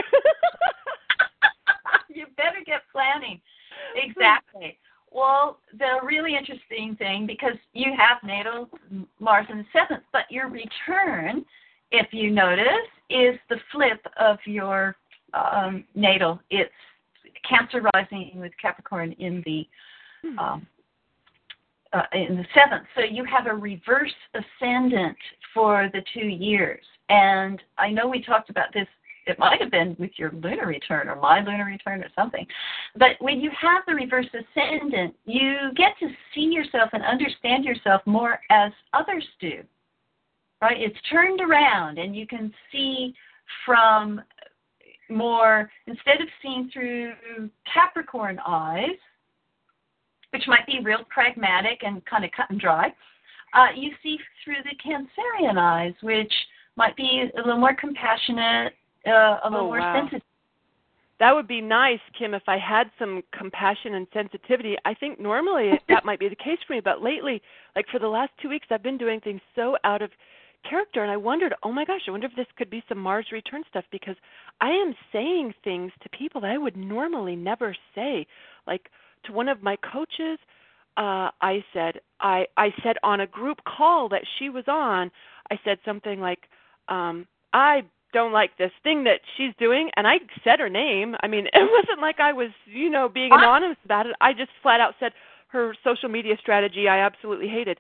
you 2.09 2.27
better 2.37 2.61
get 2.65 2.83
planning. 2.93 3.41
Exactly. 3.97 4.79
Well, 5.15 5.59
the 5.79 6.05
really 6.05 6.37
interesting 6.37 6.97
thing 6.97 7.25
because 7.25 7.57
you 7.73 7.93
have 7.97 8.19
natal 8.25 8.69
Mars 9.21 9.47
in 9.49 9.59
the 9.59 9.65
seventh, 9.73 10.03
but 10.13 10.23
your 10.29 10.49
return, 10.49 11.45
if 11.93 12.09
you 12.13 12.33
notice, 12.33 12.67
is 13.11 13.39
the 13.49 13.57
flip 13.71 14.05
of 14.19 14.39
your 14.45 14.97
um, 15.33 15.85
natal. 15.95 16.41
It's 16.51 16.73
Cancer 17.49 17.83
rising 17.95 18.33
with 18.37 18.53
Capricorn 18.61 19.13
in 19.13 19.43
the 19.47 19.69
hmm. 20.23 20.39
um, 20.39 20.67
uh, 21.93 22.03
in 22.13 22.37
the 22.37 22.47
seventh. 22.55 22.87
So 22.97 23.03
you 23.03 23.25
have 23.25 23.47
a 23.47 23.55
reverse 23.55 24.15
ascendant 24.35 25.17
for 25.53 25.91
the 25.93 26.03
two 26.13 26.27
years. 26.27 26.83
And 27.09 27.63
I 27.79 27.91
know 27.91 28.09
we 28.09 28.23
talked 28.23 28.51
about 28.51 28.73
this. 28.75 28.89
It 29.27 29.39
might 29.39 29.61
have 29.61 29.71
been 29.71 29.97
with 29.99 30.11
your 30.17 30.31
lunar 30.33 30.67
return 30.67 31.09
or 31.09 31.17
my 31.17 31.41
lunar 31.41 31.65
return 31.65 32.03
or 32.03 32.09
something. 32.15 32.47
But 32.97 33.13
when 33.21 33.41
you 33.41 33.51
have 33.59 33.83
the 33.87 33.95
reverse 33.95 34.27
ascendant, 34.27 35.15
you 35.25 35.57
get 35.77 35.99
to 36.01 36.09
see 36.35 36.43
yourself 36.43 36.91
and 36.93 37.03
understand 37.03 37.65
yourself 37.65 38.03
more 38.07 38.41
as 38.51 38.73
others 38.93 39.25
do. 39.41 39.63
Right? 40.61 40.81
It's 40.81 40.97
turned 41.11 41.41
around 41.41 41.99
and 41.99 42.15
you 42.15 42.27
can 42.27 42.53
see 42.71 43.15
from 43.67 44.21
more, 45.11 45.71
instead 45.87 46.21
of 46.21 46.29
seeing 46.43 46.71
through 46.73 47.13
Capricorn 47.73 48.39
eyes, 48.47 48.97
which 50.31 50.45
might 50.47 50.67
be 50.67 50.81
real 50.83 51.05
pragmatic 51.11 51.83
and 51.83 52.05
kind 52.07 52.25
of 52.25 52.31
cut 52.33 52.51
and 52.51 52.61
dry, 52.61 52.93
uh, 53.55 53.69
you 53.77 53.93
see 54.03 54.19
through 54.43 54.63
the 54.65 54.77
Cancerian 54.85 55.59
eyes, 55.59 55.95
which 56.03 56.33
might 56.77 56.97
be 56.97 57.31
a 57.33 57.37
little 57.37 57.59
more 57.59 57.75
compassionate, 57.75 58.75
uh, 59.07 59.39
a 59.45 59.51
little 59.51 59.67
oh, 59.67 59.69
more 59.69 59.81
wow. 59.81 60.01
sensitive. 60.01 60.23
That 61.21 61.35
would 61.35 61.47
be 61.47 61.61
nice, 61.61 62.01
Kim, 62.19 62.35
if 62.35 62.43
I 62.49 62.59
had 62.59 62.91
some 62.99 63.23
compassion 63.37 63.95
and 63.95 64.07
sensitivity. 64.13 64.77
I 64.85 64.95
think 64.95 65.21
normally 65.21 65.73
that 65.89 66.05
might 66.05 66.19
be 66.19 66.29
the 66.29 66.37
case 66.37 66.59
for 66.67 66.75
me, 66.75 66.81
but 66.81 67.03
lately, 67.03 67.41
like 67.77 67.87
for 67.91 67.99
the 67.99 68.09
last 68.09 68.33
two 68.43 68.49
weeks, 68.49 68.67
I've 68.71 68.83
been 68.83 68.99
doing 68.99 69.21
things 69.21 69.41
so 69.55 69.77
out 69.85 70.03
of 70.03 70.11
character, 70.69 71.03
and 71.03 71.13
I 71.13 71.17
wondered, 71.17 71.55
oh 71.63 71.73
my 71.73 71.85
gosh, 71.85 72.01
I 72.09 72.11
wonder 72.11 72.27
if 72.27 72.37
this 72.37 72.47
could 72.57 72.71
be 72.71 72.83
some 72.89 72.99
Mars 72.99 73.27
return 73.31 73.63
stuff 73.69 73.85
because 73.93 74.17
I 74.61 74.71
am 74.71 74.95
saying 75.13 75.55
things 75.63 75.93
to 76.03 76.09
people 76.09 76.41
that 76.41 76.51
I 76.51 76.59
would 76.59 76.77
normally 76.77 77.37
never 77.37 77.77
say. 77.95 78.27
Like 78.67 78.89
to 79.27 79.33
one 79.33 79.49
of 79.49 79.63
my 79.63 79.77
coaches, 79.77 80.39
uh 80.97 81.31
I 81.41 81.65
said 81.73 82.01
I 82.21 82.47
I 82.57 82.71
said 82.83 82.97
on 83.03 83.21
a 83.21 83.27
group 83.27 83.59
call 83.65 84.09
that 84.11 84.23
she 84.39 84.49
was 84.49 84.65
on, 84.69 85.11
I 85.51 85.59
said 85.65 85.79
something 85.85 86.21
like 86.21 86.49
um 86.89 87.27
I 87.53 87.83
don't 88.15 88.33
like 88.33 88.57
this 88.57 88.71
thing 88.83 89.05
that 89.05 89.21
she's 89.37 89.53
doing 89.59 89.91
and 89.97 90.07
I 90.07 90.15
said 90.43 90.61
her 90.61 90.71
name. 90.71 91.15
I 91.21 91.27
mean, 91.27 91.47
it 91.53 91.71
wasn't 91.71 92.01
like 92.01 92.21
I 92.21 92.33
was, 92.33 92.51
you 92.65 92.89
know, 92.89 93.09
being 93.09 93.31
anonymous 93.33 93.77
about 93.85 94.07
it. 94.07 94.17
I 94.21 94.33
just 94.33 94.51
flat 94.63 94.81
out 94.81 94.95
said 94.99 95.13
her 95.49 95.75
social 95.85 96.09
media 96.09 96.37
strategy 96.41 96.89
I 96.89 97.01
absolutely 97.01 97.49
hated. 97.49 97.79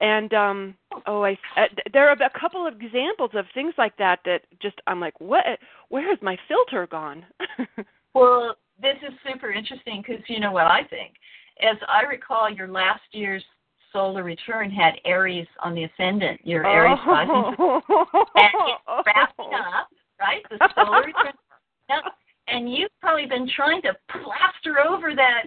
And 0.00 0.32
um 0.32 0.74
oh, 1.06 1.24
I 1.24 1.32
uh, 1.56 1.66
there 1.92 2.08
are 2.08 2.12
a 2.12 2.40
couple 2.40 2.66
of 2.66 2.80
examples 2.80 3.30
of 3.34 3.44
things 3.52 3.74
like 3.76 3.96
that 3.98 4.20
that 4.24 4.42
just 4.62 4.80
I'm 4.86 5.00
like, 5.00 5.20
what 5.20 5.44
where 5.90 6.08
has 6.08 6.18
my 6.22 6.38
filter 6.48 6.86
gone? 6.86 7.26
well, 8.14 8.56
this 8.80 8.96
is 9.06 9.12
super 9.30 9.50
interesting 9.50 10.02
cuz 10.02 10.20
you 10.28 10.40
know 10.40 10.52
what 10.52 10.66
I 10.66 10.84
think 10.84 11.14
as 11.60 11.76
I 11.88 12.02
recall, 12.02 12.50
your 12.50 12.68
last 12.68 13.02
year's 13.12 13.44
solar 13.94 14.24
return 14.24 14.70
had 14.70 14.94
Aries 15.06 15.46
on 15.62 15.74
the 15.74 15.84
ascendant. 15.84 16.40
Your 16.44 16.66
Aries 16.66 16.98
oh. 17.06 17.10
rising, 17.10 17.54
and 18.34 18.50
it's 18.68 19.06
wrapping 19.06 19.54
up, 19.54 19.88
right? 20.20 20.42
The 20.50 20.68
solar 20.74 21.02
return, 21.06 21.32
and 22.48 22.70
you've 22.70 22.90
probably 23.00 23.26
been 23.26 23.48
trying 23.56 23.80
to 23.82 23.94
plaster 24.10 24.80
over 24.86 25.14
that. 25.14 25.44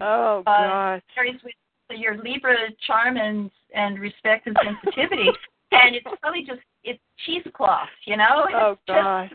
Oh 0.00 0.40
uh, 0.40 0.42
gosh. 0.42 1.02
Aries 1.16 1.40
with 1.42 1.54
your 1.98 2.22
Libra 2.22 2.56
charm 2.86 3.16
and 3.16 3.50
and 3.74 3.98
respect 3.98 4.46
and 4.46 4.56
sensitivity, 4.62 5.30
and 5.72 5.94
it's 5.94 6.06
probably 6.20 6.44
just 6.44 6.60
it's 6.84 7.00
cheesecloth, 7.24 7.88
you 8.04 8.16
know. 8.16 8.46
Oh 8.54 8.72
it's 8.72 8.80
gosh. 8.86 9.30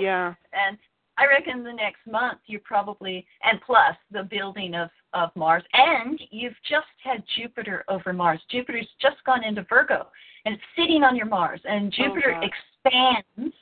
Yeah. 0.00 0.34
And 0.52 0.78
I 1.16 1.26
reckon 1.26 1.64
the 1.64 1.72
next 1.72 2.06
month 2.08 2.38
you 2.46 2.60
probably 2.60 3.26
and 3.42 3.60
plus 3.66 3.96
the 4.12 4.22
building 4.22 4.74
of 4.74 4.88
of 5.14 5.30
Mars 5.34 5.62
and 5.72 6.20
you've 6.30 6.56
just 6.68 6.86
had 7.02 7.22
Jupiter 7.36 7.84
over 7.88 8.12
Mars. 8.12 8.40
Jupiter's 8.50 8.88
just 9.00 9.16
gone 9.24 9.44
into 9.44 9.64
Virgo 9.68 10.06
and 10.44 10.54
it's 10.54 10.64
sitting 10.76 11.02
on 11.02 11.16
your 11.16 11.26
Mars 11.26 11.60
and 11.64 11.92
Oh, 11.98 12.04
Jupiter 12.04 12.32
gosh. 12.40 12.50
expands 12.84 13.54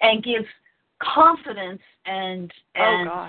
and 0.00 0.22
gives 0.22 0.46
confidence 1.00 1.80
and 2.06 2.52
oh, 2.76 2.82
and 2.82 3.08
oh 3.08 3.28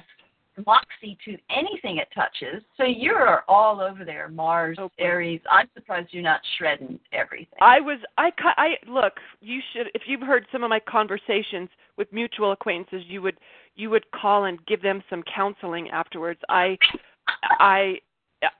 moxie 0.67 1.17
to 1.25 1.35
anything 1.49 1.97
it 1.97 2.07
touches. 2.13 2.63
So 2.77 2.83
you're 2.83 3.43
all 3.47 3.81
over 3.81 4.05
there, 4.05 4.29
Mars, 4.29 4.77
Oh. 4.79 4.91
Aries. 4.99 5.41
I'm 5.49 5.67
surprised 5.73 6.09
you're 6.11 6.23
not 6.23 6.41
shredding 6.57 6.99
everything. 7.11 7.57
I 7.61 7.79
was 7.79 7.99
I 8.17 8.31
I 8.57 8.75
look, 8.87 9.13
you 9.41 9.61
should 9.73 9.87
if 9.93 10.03
you've 10.05 10.21
heard 10.21 10.45
some 10.51 10.63
of 10.63 10.69
my 10.69 10.79
conversations 10.79 11.69
with 11.97 12.11
mutual 12.13 12.51
acquaintances, 12.51 13.03
you 13.07 13.21
would 13.21 13.37
you 13.75 13.89
would 13.89 14.09
call 14.11 14.45
and 14.45 14.63
give 14.65 14.81
them 14.81 15.03
some 15.09 15.23
counseling 15.33 15.89
afterwards. 15.89 16.39
I 16.49 16.77
I 17.59 17.99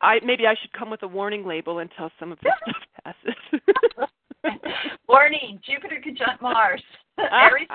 I 0.02 0.20
maybe 0.24 0.48
I 0.48 0.56
should 0.62 0.72
come 0.74 0.90
with 0.90 1.04
a 1.04 1.08
warning 1.08 1.46
label 1.46 1.80
until 1.80 2.10
some 2.20 2.32
of 2.32 2.40
this 2.42 2.54
stuff 3.04 3.16
passes. 3.26 3.62
Warning: 5.08 5.60
Jupiter 5.66 6.02
conjunct 6.04 6.42
Mars. 6.42 6.82
Aries 7.18 7.68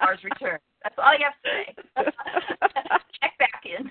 Mars 0.00 0.18
return. 0.22 0.58
That's 0.82 0.94
all 0.98 1.14
you 1.14 1.24
have 1.24 1.34
to 1.42 1.48
say. 1.48 2.10
Check 3.22 3.38
back 3.38 3.62
in. 3.64 3.90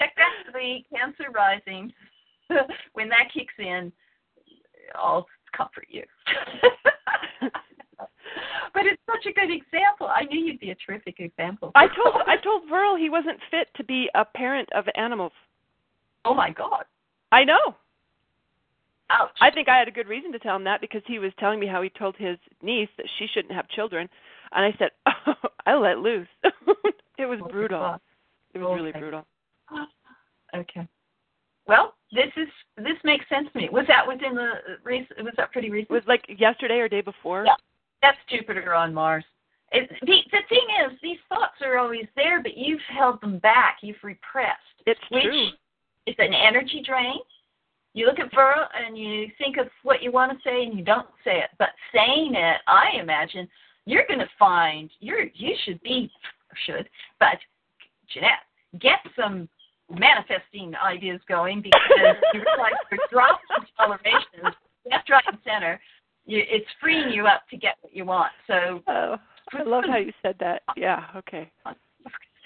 Check 0.00 0.16
back 0.16 0.32
to 0.46 0.52
the 0.52 0.78
Cancer 0.94 1.30
rising. 1.32 1.92
when 2.94 3.08
that 3.08 3.32
kicks 3.32 3.54
in, 3.58 3.92
I'll 4.96 5.26
comfort 5.56 5.86
you. 5.88 6.02
But 8.74 8.86
it's 8.86 9.00
such 9.06 9.26
a 9.26 9.32
good 9.32 9.50
example. 9.50 10.06
I 10.08 10.24
knew 10.24 10.38
you'd 10.40 10.60
be 10.60 10.70
a 10.70 10.76
terrific 10.76 11.20
example. 11.20 11.72
I 11.74 11.86
told 11.88 12.14
I 12.26 12.36
told 12.36 12.68
Verl 12.70 12.98
he 12.98 13.10
wasn't 13.10 13.38
fit 13.50 13.68
to 13.76 13.84
be 13.84 14.08
a 14.14 14.24
parent 14.24 14.68
of 14.74 14.84
animals. 14.94 15.32
Oh 16.24 16.34
my 16.34 16.50
God! 16.50 16.84
I 17.30 17.44
know. 17.44 17.76
Ouch! 19.10 19.30
I 19.40 19.50
think 19.50 19.68
I 19.68 19.78
had 19.78 19.88
a 19.88 19.92
good 19.92 20.08
reason 20.08 20.32
to 20.32 20.38
tell 20.38 20.56
him 20.56 20.64
that 20.64 20.80
because 20.80 21.02
he 21.06 21.18
was 21.18 21.32
telling 21.38 21.60
me 21.60 21.66
how 21.66 21.82
he 21.82 21.90
told 21.90 22.16
his 22.16 22.38
niece 22.62 22.88
that 22.96 23.06
she 23.18 23.26
shouldn't 23.26 23.54
have 23.54 23.68
children, 23.68 24.08
and 24.52 24.64
I 24.64 24.76
said, 24.78 24.90
oh, 25.26 25.34
"I 25.66 25.74
let 25.74 25.98
loose." 25.98 26.28
it 27.18 27.26
was 27.26 27.40
oh, 27.42 27.48
brutal. 27.48 28.00
It 28.54 28.58
was 28.58 28.74
really 28.76 28.90
Okay. 28.90 29.00
brutal. 29.00 29.26
Okay. 30.54 30.86
Well, 31.66 31.94
this 32.12 32.30
is 32.36 32.48
this 32.76 32.98
makes 33.04 33.26
sense 33.28 33.48
to 33.52 33.58
me. 33.58 33.70
Was 33.72 33.86
that 33.88 34.06
within 34.06 34.34
the 34.34 34.42
uh, 34.42 34.76
recent? 34.84 35.24
Was 35.24 35.32
that 35.38 35.50
pretty 35.50 35.68
It 35.68 35.72
recent? 35.72 35.90
was 35.90 36.02
like 36.06 36.24
yesterday 36.28 36.78
or 36.78 36.88
day 36.88 37.00
before. 37.00 37.44
Yeah. 37.46 37.54
That's 38.02 38.18
Jupiter 38.28 38.74
on 38.74 38.92
Mars. 38.92 39.24
It, 39.70 39.88
the, 40.02 40.16
the 40.30 40.42
thing 40.48 40.66
is, 40.84 40.98
these 41.02 41.18
thoughts 41.28 41.54
are 41.62 41.78
always 41.78 42.06
there, 42.14 42.42
but 42.42 42.56
you've 42.56 42.80
held 42.94 43.20
them 43.22 43.38
back. 43.38 43.78
You've 43.80 44.02
repressed. 44.02 44.58
It's 44.86 45.00
which 45.10 45.22
true. 45.22 45.48
is 46.06 46.14
an 46.18 46.34
energy 46.34 46.82
drain. 46.84 47.20
You 47.94 48.06
look 48.06 48.18
at 48.18 48.34
Virgo 48.34 48.62
and 48.74 48.98
you 48.98 49.28
think 49.38 49.56
of 49.58 49.68
what 49.82 50.02
you 50.02 50.12
want 50.12 50.32
to 50.32 50.38
say 50.44 50.64
and 50.64 50.78
you 50.78 50.84
don't 50.84 51.08
say 51.24 51.38
it. 51.38 51.50
But 51.58 51.70
saying 51.94 52.34
it, 52.34 52.60
I 52.66 53.00
imagine 53.00 53.48
you're 53.86 54.06
going 54.06 54.20
to 54.20 54.28
find 54.38 54.90
you're 55.00 55.24
you 55.34 55.54
should 55.64 55.82
be 55.82 56.10
should, 56.66 56.88
but 57.18 57.38
Jeannette, 58.12 58.44
get 58.78 58.98
some 59.18 59.48
manifesting 59.90 60.74
ideas 60.76 61.20
going 61.28 61.62
because 61.62 61.80
you 62.34 62.40
realize 62.40 62.72
your 62.90 63.00
drops 63.10 63.42
in 63.56 63.64
toleration 63.76 64.56
left, 64.90 65.10
right, 65.10 65.24
and 65.28 65.38
center. 65.44 65.80
You, 66.26 66.42
it's 66.48 66.66
freeing 66.80 67.10
you 67.12 67.26
up 67.26 67.42
to 67.50 67.56
get 67.56 67.76
what 67.80 67.94
you 67.94 68.04
want. 68.04 68.32
So 68.46 68.82
Oh, 68.86 69.16
I 69.52 69.62
love 69.62 69.84
how 69.88 69.96
you 69.98 70.12
said 70.22 70.36
that. 70.40 70.62
Yeah. 70.76 71.04
Okay. 71.16 71.50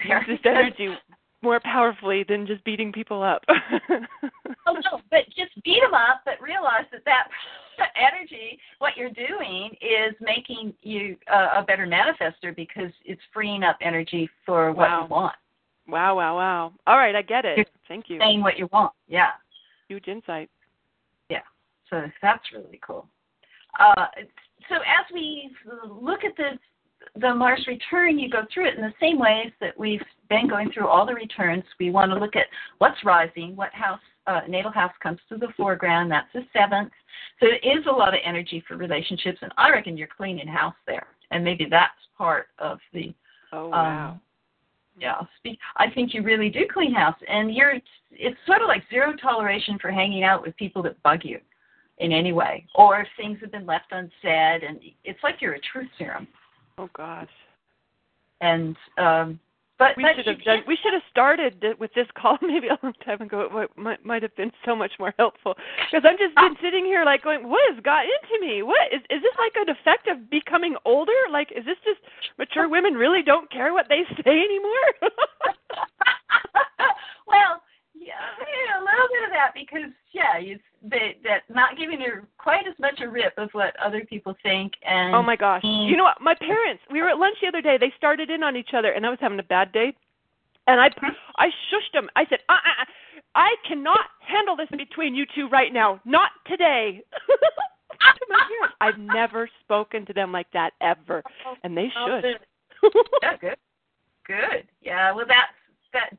Use 0.03 0.23
this 0.27 0.39
energy 0.45 0.95
more 1.41 1.59
powerfully 1.59 2.25
than 2.27 2.45
just 2.47 2.63
beating 2.63 2.91
people 2.91 3.21
up. 3.23 3.43
Oh 4.69 4.73
no, 4.73 4.99
but 5.09 5.21
just 5.27 5.51
beat 5.63 5.79
them 5.81 5.93
up, 5.93 6.23
but 6.25 6.41
realize 6.41 6.83
that 6.91 7.01
that 7.05 7.27
energy, 7.95 8.59
what 8.79 8.97
you're 8.97 9.09
doing, 9.11 9.69
is 9.81 10.13
making 10.19 10.73
you 10.81 11.15
a, 11.31 11.59
a 11.61 11.63
better 11.65 11.87
manifester 11.87 12.53
because 12.53 12.91
it's 13.05 13.21
freeing 13.33 13.63
up 13.63 13.77
energy 13.81 14.29
for 14.45 14.73
what 14.73 14.89
Wow. 14.89 15.03
you 15.03 15.07
want, 15.07 15.35
wow, 15.87 16.15
wow, 16.17 16.35
wow. 16.35 16.73
All 16.85 16.97
right, 16.97 17.15
I 17.15 17.21
get 17.21 17.45
it. 17.45 17.57
You're 17.57 17.65
Thank 17.87 18.09
you. 18.09 18.19
saying 18.19 18.41
what 18.41 18.57
you 18.59 18.67
want. 18.73 18.91
Yeah, 19.07 19.29
Huge 19.87 20.09
insight. 20.09 20.49
Yeah. 21.29 21.43
So 21.89 22.03
that's 22.21 22.43
really 22.53 22.79
cool. 22.85 23.07
Uh, 23.79 24.05
so 24.69 24.75
as 24.75 25.05
we 25.13 25.51
look 25.89 26.23
at 26.23 26.35
the 26.37 26.57
the 27.15 27.33
Mars 27.33 27.65
return, 27.67 28.19
you 28.19 28.29
go 28.29 28.43
through 28.53 28.67
it 28.67 28.75
in 28.75 28.81
the 28.81 28.93
same 28.99 29.17
ways 29.17 29.51
that 29.61 29.77
we've 29.79 30.01
been 30.29 30.47
going 30.47 30.71
through 30.71 30.87
all 30.87 31.05
the 31.05 31.13
returns. 31.13 31.63
We 31.79 31.89
want 31.89 32.11
to 32.11 32.17
look 32.19 32.35
at 32.35 32.47
what's 32.79 33.03
rising, 33.05 33.55
what 33.55 33.73
house, 33.73 33.99
uh, 34.27 34.41
natal 34.47 34.71
house 34.71 34.91
comes 35.01 35.19
to 35.29 35.37
the 35.37 35.47
foreground. 35.55 36.11
That's 36.11 36.27
the 36.33 36.41
seventh. 36.53 36.91
So 37.39 37.47
it 37.47 37.65
is 37.65 37.85
a 37.87 37.91
lot 37.91 38.13
of 38.13 38.19
energy 38.23 38.63
for 38.67 38.75
relationships, 38.75 39.39
and 39.41 39.53
I 39.57 39.69
reckon 39.69 39.97
you're 39.97 40.07
cleaning 40.15 40.47
house 40.47 40.75
there, 40.85 41.07
and 41.31 41.43
maybe 41.43 41.65
that's 41.69 41.93
part 42.17 42.47
of 42.59 42.79
the. 42.93 43.13
Oh 43.53 43.65
Um, 43.65 43.71
wow. 43.71 44.19
yeah, 44.99 45.21
speak. 45.37 45.59
I 45.77 45.89
think 45.89 46.13
you 46.13 46.23
really 46.23 46.49
do 46.49 46.65
clean 46.71 46.93
house, 46.93 47.17
and 47.27 47.53
you're. 47.55 47.75
It's 48.11 48.37
sort 48.45 48.61
of 48.61 48.67
like 48.67 48.83
zero 48.89 49.13
toleration 49.15 49.77
for 49.79 49.91
hanging 49.91 50.23
out 50.23 50.41
with 50.41 50.55
people 50.57 50.81
that 50.83 51.01
bug 51.03 51.21
you, 51.23 51.39
in 51.99 52.11
any 52.11 52.31
way, 52.31 52.65
or 52.75 53.01
if 53.01 53.07
things 53.17 53.37
have 53.41 53.51
been 53.51 53.65
left 53.65 53.91
unsaid, 53.91 54.63
and 54.63 54.79
it's 55.03 55.19
like 55.23 55.35
you're 55.41 55.53
a 55.53 55.61
truth 55.71 55.89
serum. 55.97 56.27
oh 56.77 56.89
gosh. 56.95 57.29
And 58.39 58.75
um, 58.97 59.39
but 59.79 59.95
We 59.95 60.03
but 60.03 60.15
should 60.15 60.25
have 60.25 60.43
done. 60.43 60.63
We 60.67 60.77
should 60.81 60.93
have 60.93 61.05
started 61.11 61.63
with 61.79 61.93
this 61.93 62.07
call 62.17 62.37
maybe 62.41 62.67
a 62.67 62.77
long 62.81 62.93
time 63.05 63.21
ago. 63.21 63.41
It 63.45 63.69
might 63.77 64.03
might, 64.03 64.23
have 64.23 64.35
been 64.35 64.51
so 64.65 64.75
much 64.75 64.91
more 64.97 65.13
helpful 65.17 65.55
because 65.85 66.03
I've 66.03 66.17
just 66.17 66.33
been 66.35 66.57
sitting 66.61 66.83
here 66.85 67.05
like 67.05 67.23
going, 67.23 67.47
"What 67.47 67.61
has 67.73 67.79
got 67.83 68.05
into 68.05 68.41
me? 68.41 68.63
What 68.63 68.91
is 68.91 69.01
is 69.09 69.21
this 69.21 69.37
like 69.37 69.53
an 69.55 69.69
effect 69.69 70.07
of 70.07 70.29
becoming 70.29 70.75
older? 70.83 71.13
Like, 71.31 71.51
is 71.55 71.63
this 71.65 71.77
just 71.85 72.01
mature 72.37 72.67
women 72.73 72.93
really 72.93 73.21
don't 73.21 73.51
care 73.51 73.71
what 73.71 73.85
they 73.87 74.01
say 74.25 74.33
anymore?" 74.33 74.89
well, 77.29 77.61
yeah, 77.93 78.33
yeah, 78.41 78.81
a 78.81 78.81
little 78.81 79.09
bit 79.13 79.29
of 79.29 79.31
that 79.37 79.53
because 79.53 79.93
yeah, 80.11 80.41
you 80.41 80.57
they, 80.83 81.17
that 81.23 81.43
not 81.49 81.77
giving 81.77 81.99
her 82.01 82.27
quite 82.37 82.67
as 82.67 82.77
much 82.79 82.99
a 83.01 83.09
rip 83.09 83.33
of 83.37 83.49
what 83.53 83.75
other 83.83 84.05
people 84.05 84.35
think 84.43 84.73
and 84.87 85.15
Oh 85.15 85.23
my 85.23 85.35
gosh. 85.35 85.63
You 85.63 85.97
know 85.97 86.03
what? 86.03 86.21
My 86.21 86.35
parents, 86.35 86.83
we 86.91 87.01
were 87.01 87.09
at 87.09 87.17
lunch 87.17 87.37
the 87.41 87.47
other 87.47 87.61
day. 87.61 87.77
They 87.79 87.91
started 87.97 88.29
in 88.29 88.43
on 88.43 88.55
each 88.55 88.69
other 88.73 88.91
and 88.91 89.05
I 89.05 89.09
was 89.09 89.19
having 89.19 89.39
a 89.39 89.43
bad 89.43 89.71
day. 89.71 89.93
And 90.67 90.81
I 90.81 90.89
I 91.37 91.47
shushed 91.47 91.93
them. 91.93 92.09
I 92.15 92.25
said, 92.29 92.39
uh, 92.49 92.53
uh, 92.53 92.81
uh, 92.81 92.85
I 93.35 93.55
cannot 93.67 94.05
handle 94.19 94.55
this 94.55 94.67
between 94.69 95.15
you 95.15 95.25
two 95.33 95.47
right 95.47 95.71
now. 95.71 96.01
Not 96.03 96.31
today. 96.45 97.03
to 97.99 98.25
my 98.29 98.41
parents. 98.49 98.75
I've 98.81 98.99
never 98.99 99.49
spoken 99.63 100.05
to 100.05 100.13
them 100.13 100.31
like 100.31 100.47
that 100.53 100.71
ever. 100.81 101.23
And 101.63 101.75
they 101.75 101.89
Oh, 101.97 102.19
should. 102.21 102.39
yeah, 103.21 103.37
good, 103.37 103.57
good. 104.25 104.67
Yeah, 104.81 105.11
well, 105.13 105.25
that's 105.27 105.53
that 105.93 106.17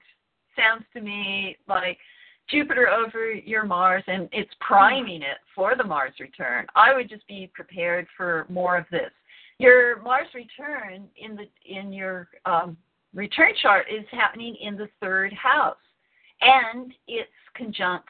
sounds 0.56 0.84
to 0.94 1.00
me 1.00 1.56
like 1.68 1.98
Jupiter 2.50 2.88
over 2.88 3.32
your 3.32 3.64
Mars, 3.64 4.04
and 4.06 4.28
it's 4.32 4.52
priming 4.60 5.22
it 5.22 5.38
for 5.54 5.74
the 5.76 5.84
Mars 5.84 6.14
return. 6.18 6.66
I 6.74 6.94
would 6.94 7.08
just 7.08 7.26
be 7.28 7.50
prepared 7.54 8.06
for 8.16 8.46
more 8.48 8.76
of 8.76 8.86
this. 8.90 9.10
Your 9.58 10.00
Mars 10.02 10.28
return 10.34 11.08
in 11.16 11.36
the 11.36 11.46
in 11.66 11.92
your 11.92 12.28
um, 12.44 12.76
return 13.14 13.52
chart 13.60 13.86
is 13.90 14.04
happening 14.10 14.56
in 14.60 14.76
the 14.76 14.88
third 15.00 15.32
house, 15.32 15.76
and 16.40 16.92
it's 17.06 17.30
conjunct 17.54 18.08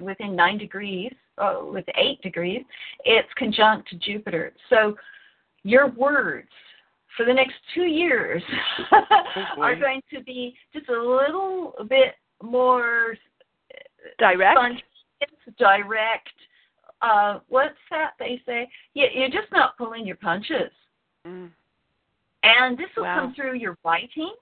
within 0.00 0.36
nine 0.36 0.58
degrees, 0.58 1.12
oh, 1.38 1.70
with 1.72 1.84
eight 1.96 2.20
degrees, 2.22 2.64
it's 3.04 3.28
conjunct 3.36 3.88
to 3.88 3.96
Jupiter. 3.96 4.52
So 4.70 4.96
your 5.62 5.88
words 5.90 6.48
for 7.16 7.24
the 7.24 7.34
next 7.34 7.54
two 7.74 7.86
years 7.86 8.42
are 9.58 9.76
going 9.76 10.02
to 10.12 10.22
be 10.22 10.54
just 10.72 10.88
a 10.88 10.92
little 10.92 11.74
bit 11.88 12.14
more 12.42 13.16
Direct? 14.18 14.56
spontaneous, 14.58 15.56
direct. 15.58 16.28
Uh, 17.00 17.40
what's 17.48 17.78
that 17.90 18.12
they 18.18 18.40
say? 18.46 18.68
Yeah, 18.94 19.06
you're 19.14 19.28
just 19.28 19.52
not 19.52 19.76
pulling 19.76 20.06
your 20.06 20.16
punches. 20.16 20.72
Mm. 21.26 21.50
And 22.42 22.78
this 22.78 22.88
will 22.96 23.04
Wow. 23.04 23.20
come 23.20 23.34
through 23.34 23.54
your 23.54 23.76
writing. 23.84 24.34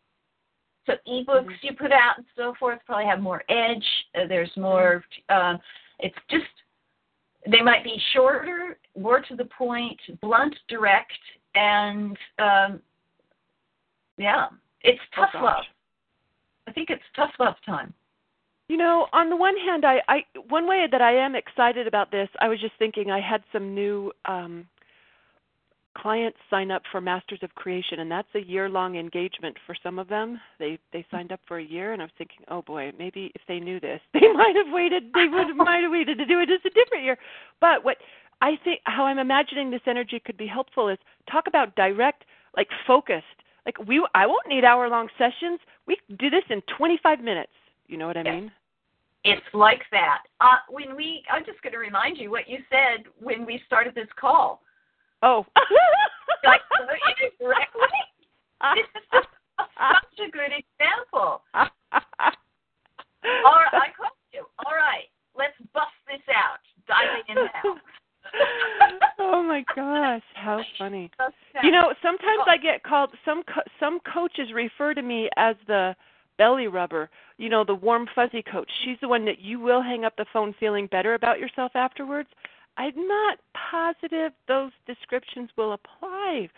So 0.87 0.97
ebooks 1.09 1.47
Mhm. 1.53 1.63
you 1.63 1.75
put 1.75 1.93
out 1.93 2.19
and 2.19 2.27
so 2.37 2.55
forth 2.55 2.85
probably 2.87 3.07
have 3.07 3.21
more 3.21 3.43
edge. 3.49 4.07
Uh, 4.15 4.27
there's 4.27 4.55
more. 4.57 5.05
Um, 5.29 5.61
it's 5.99 6.19
just 6.29 6.47
they 7.47 7.61
might 7.63 7.85
be 7.85 7.99
shorter, 8.13 8.79
more 8.97 9.21
to 9.21 9.37
the 9.37 9.45
point, 9.47 10.01
blunt, 10.21 10.57
direct, 10.69 11.19
and 11.55 12.19
um, 12.39 12.83
yeah, 14.17 14.49
it's 14.83 15.03
Oh, 15.13 15.23
tough 15.23 15.33
gosh. 15.33 15.43
love. 15.43 15.67
I 16.67 16.73
think 16.73 16.91
it's 16.91 17.05
tough 17.15 17.35
love 17.39 17.61
time. 17.63 17.95
You 18.69 18.77
know, 18.77 19.07
on 19.13 19.31
the 19.31 19.37
one 19.37 19.57
hand, 19.57 19.85
I, 19.85 20.03
I 20.09 20.25
one 20.49 20.67
way 20.67 20.87
that 20.91 21.01
I 21.01 21.15
am 21.15 21.37
excited 21.37 21.87
about 21.87 22.11
this, 22.11 22.29
I 22.41 22.49
was 22.49 22.61
just 22.61 22.75
thinking 22.79 23.11
I 23.11 23.21
had 23.21 23.43
some 23.53 23.75
new 23.75 24.13
um 24.25 24.67
clients 25.97 26.37
sign 26.51 26.71
up 26.71 26.83
for 26.93 27.01
Masters 27.01 27.39
of 27.43 27.55
Creation 27.55 28.01
and 28.01 28.11
that's 28.11 28.29
a 28.35 28.41
year-long 28.41 28.97
engagement 28.97 29.57
for 29.65 29.75
some 29.83 29.99
of 29.99 30.09
them. 30.09 30.39
They 30.59 30.79
they 30.93 31.07
signed 31.11 31.33
up 31.33 31.41
for 31.49 31.59
a 31.59 31.65
year 31.65 31.93
and 31.93 32.03
I 32.03 32.05
was 32.05 32.13
thinking, 32.19 32.41
"Oh 32.49 32.63
boy, 32.63 32.93
maybe 32.99 33.33
if 33.35 33.43
they 33.49 33.61
knew 33.61 33.81
this, 33.81 34.01
they 34.13 34.29
might 34.33 34.57
have 34.57 34.73
waited 34.73 35.05
they 35.15 35.29
would 35.29 35.49
have 35.49 35.57
might 35.71 35.83
have 35.83 35.93
waited 35.93 36.19
to 36.19 36.27
do 36.27 36.41
it 36.41 36.49
just 36.49 36.67
a 36.67 36.71
different 36.71 37.05
year." 37.05 37.17
But 37.61 37.85
what 37.85 37.99
I 38.43 38.57
think 38.63 38.81
how 38.85 39.05
I'm 39.05 39.19
imagining 39.19 39.71
this 39.71 39.87
energy 39.87 40.21
could 40.25 40.37
be 40.37 40.47
helpful 40.47 40.89
is 40.89 40.99
talk 41.31 41.47
about 41.47 41.77
direct 41.77 42.25
like 42.57 42.69
focused. 42.87 43.27
Like 43.65 43.79
we 43.87 44.05
I 44.15 44.27
won't 44.27 44.49
need 44.49 44.65
hour-long 44.65 45.09
sessions. 45.17 45.61
We 45.87 45.99
do 46.19 46.31
this 46.31 46.45
in 46.51 46.63
25 46.77 47.21
minutes. 47.21 47.53
You 47.89 47.97
know 47.97 48.07
what 48.07 48.17
I 48.17 48.23
Yes. 48.23 48.35
mean? 48.35 48.53
It's 49.25 49.55
like 49.55 49.83
that. 49.91 50.23
Uh, 50.41 50.59
when 50.69 50.95
we, 50.95 51.25
I'm 51.31 51.45
just 51.45 51.61
going 51.63 51.73
to 51.73 51.79
remind 51.79 52.19
you 52.19 52.31
what 52.31 52.49
you 52.49 52.59
said 52.71 53.05
when 53.19 53.45
we 53.45 53.61
started 53.67 53.95
this 53.95 54.09
call. 54.19 54.63
Oh. 55.23 55.45
Like 56.45 56.61
indirectly, 57.41 57.89
this 58.77 58.87
is 58.95 59.03
just 59.13 59.29
such 59.59 60.29
a 60.29 60.31
good 60.31 60.53
example. 60.53 61.43
All 61.55 61.71
right, 63.59 63.73
I 63.73 63.89
called 63.97 64.13
you. 64.33 64.47
All 64.65 64.75
right, 64.77 65.09
let's 65.37 65.57
bust 65.75 65.91
this 66.07 66.23
out. 66.31 66.61
Diving 66.87 67.25
in 67.29 67.37
now. 67.37 67.81
oh 69.19 69.43
my 69.43 69.65
gosh, 69.75 70.23
how 70.35 70.63
funny. 70.79 71.11
You 71.63 71.71
know, 71.73 71.93
sometimes 72.03 72.43
I 72.47 72.59
get 72.59 72.83
called 72.85 73.11
some 73.25 73.43
co- 73.43 73.63
some 73.81 73.99
coaches 74.13 74.53
refer 74.55 74.95
to 74.95 75.03
me 75.03 75.29
as 75.37 75.57
the 75.67 75.97
belly 76.39 76.67
rubber, 76.67 77.09
you 77.39 77.49
know, 77.49 77.65
the 77.65 77.75
warm 77.75 78.07
fuzzy 78.15 78.43
coat. 78.43 78.69
She's 78.85 78.99
the 79.01 79.09
one 79.09 79.25
that 79.25 79.41
you 79.41 79.61
will 79.61 79.83
hang 79.83 80.05
up 80.05 80.17
the 80.17 80.27
phone 80.33 80.55
feeling 80.59 80.87
better 80.87 81.15
about 81.15 81.39
yourself 81.39 81.73
afterwards. 81.75 82.29
I'm 82.77 83.07
not 83.09 83.39
positive 83.71 84.33
those 84.49 84.73
descriptions 84.87 85.51
will 85.57 85.73
apply 85.73 86.49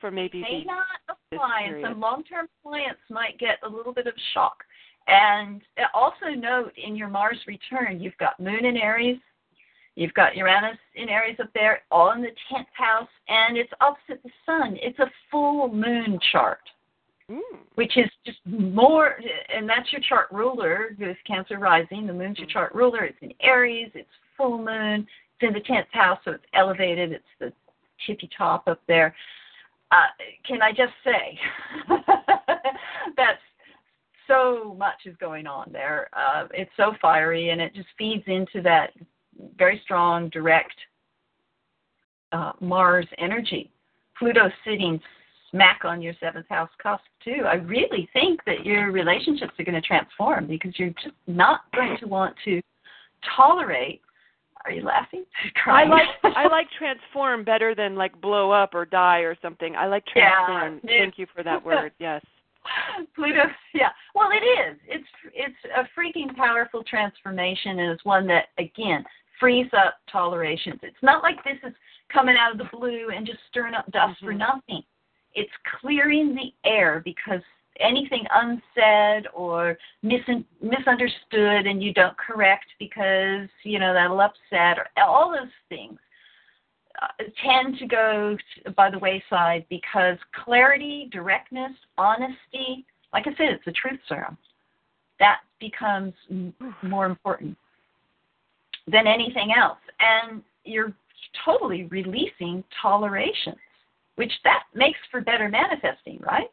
for 0.00 0.10
maybe 0.10 0.42
may 0.42 0.60
the 0.60 0.66
not 0.66 1.16
apply, 1.32 1.62
and 1.66 1.82
some 1.82 2.00
long-term 2.00 2.46
clients 2.62 3.00
might 3.10 3.38
get 3.38 3.58
a 3.64 3.68
little 3.68 3.92
bit 3.92 4.06
of 4.06 4.14
shock. 4.34 4.62
And 5.06 5.62
uh, 5.78 5.84
also 5.94 6.34
note 6.36 6.72
in 6.76 6.96
your 6.96 7.08
Mars 7.08 7.38
return, 7.46 8.00
you've 8.00 8.16
got 8.18 8.38
Moon 8.40 8.64
in 8.64 8.76
Aries, 8.76 9.18
you've 9.94 10.14
got 10.14 10.36
Uranus 10.36 10.78
in 10.94 11.08
Aries 11.08 11.36
up 11.40 11.50
there, 11.54 11.82
all 11.90 12.12
in 12.12 12.22
the 12.22 12.30
tenth 12.50 12.68
house, 12.72 13.08
and 13.28 13.56
it's 13.56 13.72
opposite 13.80 14.22
the 14.22 14.30
Sun. 14.46 14.76
It's 14.80 14.98
a 14.98 15.10
full 15.30 15.68
Moon 15.68 16.18
chart, 16.32 16.60
Mm. 17.30 17.40
which 17.76 17.96
is 17.96 18.10
just 18.26 18.38
more, 18.44 19.16
and 19.48 19.66
that's 19.66 19.90
your 19.90 20.02
chart 20.02 20.26
ruler. 20.30 20.94
With 20.98 21.16
Cancer 21.26 21.58
rising, 21.58 22.06
the 22.06 22.12
Moon's 22.12 22.38
your 22.38 22.48
chart 22.48 22.74
ruler. 22.74 23.04
It's 23.04 23.16
in 23.22 23.32
Aries. 23.40 23.90
It's 23.94 24.10
full 24.36 24.58
Moon. 24.58 25.06
It's 25.40 25.48
in 25.48 25.54
the 25.54 25.60
tenth 25.60 25.86
house, 25.90 26.18
so 26.22 26.32
it's 26.32 26.44
elevated. 26.52 27.12
It's 27.12 27.24
the 27.40 27.50
tippy 28.06 28.28
top 28.36 28.68
up 28.68 28.78
there. 28.86 29.14
Uh, 29.90 30.08
can 30.46 30.60
I 30.60 30.70
just 30.70 30.92
say 31.02 31.38
that's 33.16 33.40
so 34.26 34.74
much 34.78 35.06
is 35.06 35.16
going 35.16 35.46
on 35.46 35.70
there. 35.72 36.08
Uh, 36.12 36.46
it's 36.52 36.70
so 36.76 36.92
fiery, 37.00 37.50
and 37.50 37.60
it 37.60 37.74
just 37.74 37.88
feeds 37.96 38.24
into 38.26 38.60
that 38.62 38.90
very 39.56 39.80
strong, 39.82 40.28
direct 40.28 40.74
uh, 42.32 42.52
Mars 42.60 43.06
energy. 43.16 43.70
Pluto 44.18 44.50
sitting 44.64 45.00
smack 45.54 45.80
on 45.84 46.02
your 46.02 46.14
seventh 46.20 46.46
house 46.48 46.70
cusp 46.82 47.02
too. 47.24 47.44
I 47.46 47.54
really 47.54 48.08
think 48.12 48.40
that 48.44 48.66
your 48.66 48.90
relationships 48.90 49.52
are 49.58 49.64
going 49.64 49.80
to 49.80 49.86
transform 49.86 50.46
because 50.46 50.72
you're 50.78 50.90
just 50.90 51.14
not 51.26 51.60
going 51.74 51.96
to 52.00 52.06
want 52.06 52.34
to 52.44 52.60
tolerate. 53.36 54.00
Are 54.64 54.72
you 54.72 54.82
laughing? 54.82 55.24
I 55.66 55.84
like 55.84 56.08
I 56.36 56.48
like 56.48 56.66
transform 56.78 57.44
better 57.44 57.74
than 57.74 57.94
like 57.94 58.18
blow 58.20 58.50
up 58.50 58.74
or 58.74 58.84
die 58.84 59.20
or 59.20 59.36
something. 59.40 59.76
I 59.76 59.86
like 59.86 60.04
transform. 60.06 60.80
yeah. 60.82 60.98
Thank 61.02 61.18
you 61.18 61.26
for 61.34 61.42
that 61.42 61.64
word. 61.66 61.92
Yes. 61.98 62.22
Pluto, 63.14 63.42
yeah. 63.74 63.90
Well, 64.14 64.30
it 64.32 64.42
is. 64.44 64.78
It's 64.88 65.04
it's 65.34 65.54
a 65.76 65.82
freaking 65.98 66.34
powerful 66.34 66.82
transformation, 66.82 67.78
and 67.80 67.92
it's 67.92 68.04
one 68.06 68.26
that 68.28 68.46
again 68.58 69.04
frees 69.38 69.66
up 69.76 69.96
tolerations. 70.10 70.80
It's 70.82 70.96
not 71.02 71.22
like 71.22 71.44
this 71.44 71.58
is 71.62 71.74
coming 72.10 72.36
out 72.40 72.52
of 72.52 72.58
the 72.58 72.68
blue 72.76 73.10
and 73.14 73.26
just 73.26 73.40
stirring 73.50 73.74
up 73.74 73.84
dust 73.92 74.18
for 74.20 74.32
Mhm. 74.32 74.38
nothing. 74.38 74.82
It's 75.34 75.50
clearing 75.80 76.34
the 76.34 76.52
air 76.68 77.02
because 77.04 77.40
anything 77.80 78.24
unsaid 78.32 79.26
or 79.34 79.76
mis- 80.02 80.20
misunderstood 80.62 81.66
and 81.66 81.82
you 81.82 81.92
don't 81.92 82.16
correct 82.16 82.66
because 82.78 83.48
you 83.64 83.80
know 83.80 83.92
that'll 83.92 84.20
upset 84.20 84.78
or 84.78 84.86
all 85.02 85.30
those 85.32 85.50
things 85.68 85.98
uh, 87.02 87.24
tend 87.42 87.78
to 87.78 87.86
go 87.86 88.36
by 88.76 88.90
the 88.90 88.98
wayside 88.98 89.66
because 89.68 90.16
clarity, 90.44 91.08
directness, 91.10 91.72
honesty, 91.98 92.86
like 93.12 93.26
I 93.26 93.30
said, 93.30 93.48
it's 93.50 93.66
a 93.66 93.72
truth 93.72 93.98
serum. 94.08 94.36
That 95.18 95.40
becomes 95.58 96.12
m- 96.30 96.54
more 96.82 97.06
important 97.06 97.56
than 98.86 99.06
anything 99.06 99.52
else. 99.56 99.78
And 99.98 100.42
you're 100.64 100.92
totally 101.44 101.84
releasing 101.84 102.62
tolerations, 102.80 103.56
which 104.16 104.32
that 104.44 104.64
makes 104.74 104.98
for 105.10 105.20
better 105.20 105.48
manifesting, 105.48 106.20
right? 106.20 106.48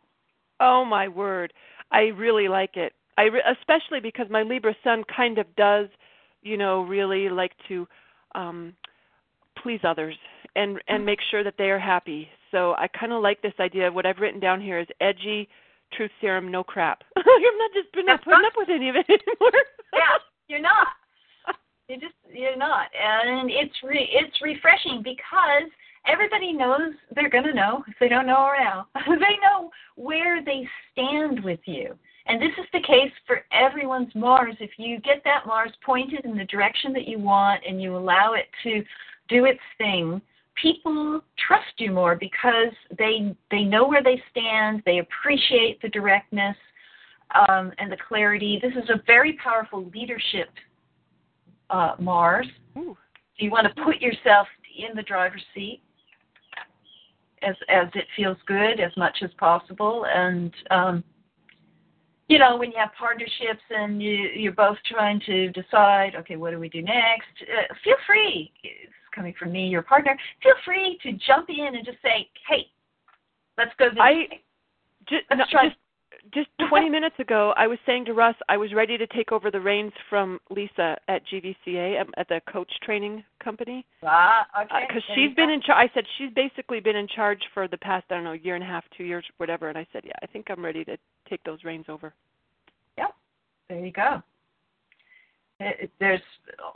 Oh 0.59 0.85
my 0.85 1.07
word. 1.07 1.53
I 1.91 2.03
really 2.15 2.47
like 2.47 2.77
it. 2.77 2.93
I 3.17 3.23
re- 3.23 3.43
especially 3.59 3.99
because 3.99 4.27
my 4.29 4.43
Libra 4.43 4.75
sun 4.83 5.03
kind 5.15 5.37
of 5.37 5.53
does, 5.55 5.87
you 6.41 6.57
know, 6.57 6.83
really 6.83 7.29
like 7.29 7.51
to 7.67 7.87
um 8.35 8.73
please 9.61 9.81
others 9.83 10.15
and 10.55 10.79
and 10.87 11.05
make 11.05 11.19
sure 11.29 11.43
that 11.43 11.55
they 11.57 11.69
are 11.69 11.79
happy. 11.79 12.27
So 12.51 12.73
I 12.73 12.87
kind 12.87 13.13
of 13.13 13.21
like 13.21 13.41
this 13.41 13.53
idea. 13.59 13.91
What 13.91 14.05
I've 14.05 14.19
written 14.19 14.39
down 14.39 14.61
here 14.61 14.79
is 14.79 14.87
edgy, 14.99 15.47
truth 15.93 16.11
serum, 16.19 16.51
no 16.51 16.63
crap. 16.63 17.03
I'm 17.15 17.23
not 17.23 17.71
just 17.73 17.87
not 17.95 18.05
That's 18.05 18.23
putting 18.25 18.45
up 18.45 18.53
with 18.55 18.69
any 18.69 18.89
of 18.89 18.95
it 18.95 19.05
anymore. 19.09 19.61
yeah, 19.93 20.17
you're 20.47 20.61
not. 20.61 20.87
You 21.87 21.99
just 21.99 22.15
you're 22.31 22.57
not, 22.57 22.87
and 22.95 23.51
it's 23.51 23.75
re, 23.83 24.07
it's 24.13 24.41
refreshing 24.41 25.01
because 25.03 25.67
everybody 26.07 26.53
knows 26.53 26.93
they're 27.15 27.29
going 27.29 27.43
to 27.45 27.53
know 27.53 27.83
if 27.87 27.95
they 27.99 28.07
don't 28.07 28.27
know 28.27 28.51
now. 28.57 28.87
they 29.07 29.37
know 29.41 29.69
where 29.95 30.43
they 30.43 30.67
stand 30.91 31.43
with 31.43 31.59
you, 31.65 31.95
and 32.27 32.41
this 32.41 32.51
is 32.57 32.65
the 32.73 32.81
case 32.81 33.11
for 33.27 33.43
everyone's 33.51 34.13
Mars. 34.15 34.55
If 34.59 34.71
you 34.77 34.99
get 34.99 35.21
that 35.25 35.45
Mars 35.45 35.71
pointed 35.85 36.25
in 36.25 36.37
the 36.37 36.45
direction 36.45 36.93
that 36.93 37.07
you 37.07 37.19
want, 37.19 37.61
and 37.67 37.81
you 37.81 37.95
allow 37.95 38.33
it 38.33 38.47
to 38.63 38.83
do 39.27 39.45
its 39.45 39.59
thing, 39.77 40.21
people 40.61 41.21
trust 41.47 41.73
you 41.77 41.91
more 41.91 42.15
because 42.15 42.73
they 42.97 43.35
they 43.49 43.63
know 43.63 43.87
where 43.87 44.03
they 44.03 44.21
stand. 44.31 44.81
They 44.85 44.99
appreciate 44.99 45.81
the 45.81 45.89
directness 45.89 46.57
um, 47.49 47.71
and 47.77 47.91
the 47.91 47.97
clarity. 48.07 48.59
This 48.61 48.73
is 48.81 48.89
a 48.89 49.01
very 49.05 49.33
powerful 49.43 49.89
leadership 49.93 50.49
uh, 51.69 51.95
Mars. 51.99 52.47
Ooh. 52.77 52.97
So 53.37 53.45
you 53.45 53.51
want 53.51 53.67
to 53.73 53.83
put 53.83 54.01
yourself 54.01 54.47
in 54.77 54.95
the 54.95 55.03
driver's 55.03 55.43
seat 55.55 55.81
as 57.43 57.55
as 57.69 57.87
it 57.95 58.05
feels 58.15 58.37
good 58.45 58.79
as 58.79 58.95
much 58.97 59.17
as 59.23 59.29
possible, 59.37 60.05
and 60.13 60.53
um, 60.69 61.03
you 62.27 62.39
know 62.39 62.57
when 62.57 62.71
you 62.71 62.77
have 62.77 62.91
partnerships 62.97 63.63
and 63.69 64.01
you 64.01 64.29
you're 64.35 64.51
both 64.53 64.77
trying 64.85 65.19
to 65.25 65.49
decide, 65.51 66.15
okay, 66.15 66.35
what 66.35 66.51
do 66.51 66.59
we 66.59 66.69
do 66.69 66.81
next? 66.81 67.27
Uh, 67.41 67.73
feel 67.83 67.97
free. 68.05 68.51
It's 68.63 68.93
coming 69.13 69.33
from 69.37 69.51
me, 69.51 69.67
your 69.67 69.81
partner. 69.81 70.17
Feel 70.41 70.55
free 70.65 70.97
to 71.03 71.11
jump 71.13 71.49
in 71.49 71.75
and 71.75 71.85
just 71.85 72.01
say, 72.01 72.29
hey, 72.47 72.67
let's 73.57 73.71
go 73.77 73.89
this 73.89 73.99
I- 73.99 74.11
way. 74.11 74.43
Just, 75.09 75.23
no, 75.31 75.37
just 75.37 75.75
just 76.33 76.49
20 76.69 76.89
minutes 76.89 77.15
ago, 77.19 77.53
I 77.57 77.67
was 77.67 77.77
saying 77.85 78.05
to 78.05 78.13
Russ, 78.13 78.35
I 78.49 78.57
was 78.57 78.73
ready 78.73 78.97
to 78.97 79.07
take 79.07 79.31
over 79.31 79.51
the 79.51 79.59
reins 79.59 79.91
from 80.09 80.39
Lisa 80.49 80.97
at 81.07 81.21
GVCA 81.27 81.99
at, 81.99 82.07
at 82.17 82.27
the 82.29 82.41
coach 82.51 82.71
training 82.83 83.23
company. 83.43 83.85
Ah, 84.03 84.45
okay. 84.63 84.85
Because 84.87 85.03
There 85.07 85.15
she's 85.27 85.35
been 85.35 85.47
go. 85.49 85.53
in 85.53 85.61
charge. 85.61 85.89
I 85.89 85.93
said 85.93 86.03
she's 86.17 86.31
basically 86.33 86.79
been 86.79 86.95
in 86.95 87.07
charge 87.07 87.39
for 87.53 87.67
the 87.67 87.77
past 87.77 88.05
I 88.09 88.15
don't 88.15 88.23
know 88.23 88.31
year 88.33 88.55
and 88.55 88.63
a 88.63 88.67
half, 88.67 88.83
two 88.97 89.03
years, 89.03 89.25
whatever. 89.37 89.69
And 89.69 89.77
I 89.77 89.85
said, 89.93 90.03
yeah, 90.05 90.13
I 90.21 90.27
think 90.27 90.47
I'm 90.49 90.63
ready 90.63 90.83
to 90.85 90.97
take 91.29 91.43
those 91.43 91.63
reins 91.63 91.85
over. 91.89 92.13
Yep. 92.97 93.13
There 93.69 93.85
you 93.85 93.91
go. 93.91 94.21
It- 95.59 95.91
There's 95.99 96.21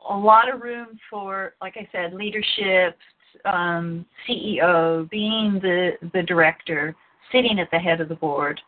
a 0.10 0.15
lot 0.18 0.54
of 0.54 0.62
room 0.62 1.00
for, 1.10 1.54
like 1.62 1.76
I 1.78 1.88
said, 1.91 2.13
leadership, 2.13 2.98
um, 3.46 4.06
CEO, 4.28 5.10
being 5.10 5.60
the 5.62 5.91
the 6.13 6.24
director, 6.24 6.96
sitting 7.32 7.60
at 7.60 7.70
the 7.72 7.80
head 7.80 8.00
of 8.00 8.08
the 8.10 8.15
board, 8.15 8.62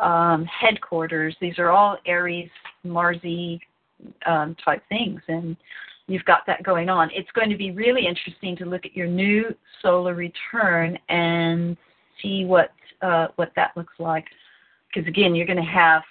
um, 0.00 0.44
headquarters. 0.44 1.34
These 1.40 1.58
are 1.58 1.70
all 1.70 1.98
Aries, 2.06 2.50
Marsy 2.84 3.60
um, 4.26 4.56
type 4.64 4.82
things, 4.88 5.20
and 5.28 5.56
you've 6.06 6.24
got 6.24 6.46
that 6.46 6.62
going 6.62 6.88
on. 6.88 7.10
It's 7.12 7.30
going 7.32 7.50
to 7.50 7.56
be 7.56 7.70
really 7.70 8.06
interesting 8.06 8.56
to 8.56 8.64
look 8.64 8.84
at 8.86 8.96
your 8.96 9.06
new 9.06 9.54
solar 9.82 10.14
return 10.14 10.98
and 11.08 11.76
see 12.22 12.44
what 12.44 12.72
uh, 13.02 13.28
what 13.36 13.52
that 13.56 13.76
looks 13.76 13.94
like. 13.98 14.26
Because 14.92 15.06
again, 15.08 15.34
you're 15.34 15.46
going 15.46 15.56
to 15.56 15.62
have 15.62 16.02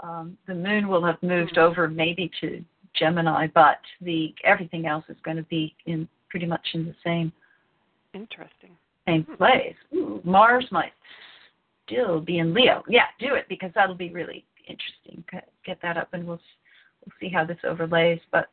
um, 0.00 0.38
the 0.46 0.54
moon 0.54 0.88
will 0.88 1.04
have 1.04 1.20
moved 1.22 1.54
Mhm. 1.54 1.58
over 1.62 1.88
maybe 1.88 2.30
to 2.40 2.64
Gemini, 2.94 3.46
but 3.48 3.80
the 4.00 4.34
everything 4.44 4.86
else 4.86 5.04
is 5.08 5.16
going 5.22 5.36
to 5.36 5.42
be 5.44 5.74
in 5.86 6.08
pretty 6.28 6.46
much 6.46 6.66
in 6.74 6.84
the 6.86 6.94
same 7.04 7.32
Interesting. 8.14 8.76
same 9.06 9.24
Hmm. 9.24 9.34
place. 9.34 9.76
Ooh, 9.94 10.20
Mars 10.24 10.70
might 10.70 10.92
still 11.88 12.20
be 12.20 12.38
in 12.38 12.54
Leo. 12.54 12.84
Yeah, 12.88 13.06
do 13.18 13.34
it 13.34 13.46
because 13.48 13.70
that'll 13.74 13.94
be 13.94 14.10
really 14.10 14.44
interesting. 14.68 15.24
Get- 15.30 15.48
that 15.82 15.98
up, 15.98 16.08
and 16.14 16.26
we'll 16.26 16.40
we'll 17.04 17.12
see 17.20 17.28
how 17.28 17.44
this 17.44 17.58
overlays. 17.62 18.20
But 18.32 18.48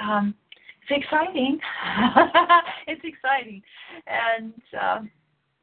um, 0.00 0.34
it's 0.80 1.04
exciting. 1.04 1.60
it's 2.86 3.02
exciting, 3.04 3.62
and 4.06 4.54
um, 4.80 5.10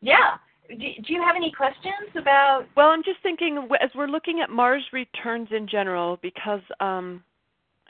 yeah. 0.02 0.38
Do, 0.70 0.76
do 0.78 1.12
you 1.14 1.24
have 1.24 1.36
any 1.36 1.52
questions 1.52 2.16
about? 2.16 2.66
Well, 2.78 2.90
I'm 2.90 3.04
just 3.04 3.18
thinking 3.24 3.68
as 3.82 3.90
we're 3.96 4.06
looking 4.06 4.42
at 4.42 4.52
Mars 4.52 4.84
returns 4.94 5.48
in 5.50 5.68
general, 5.68 6.20
because 6.22 6.62
um, 6.80 7.24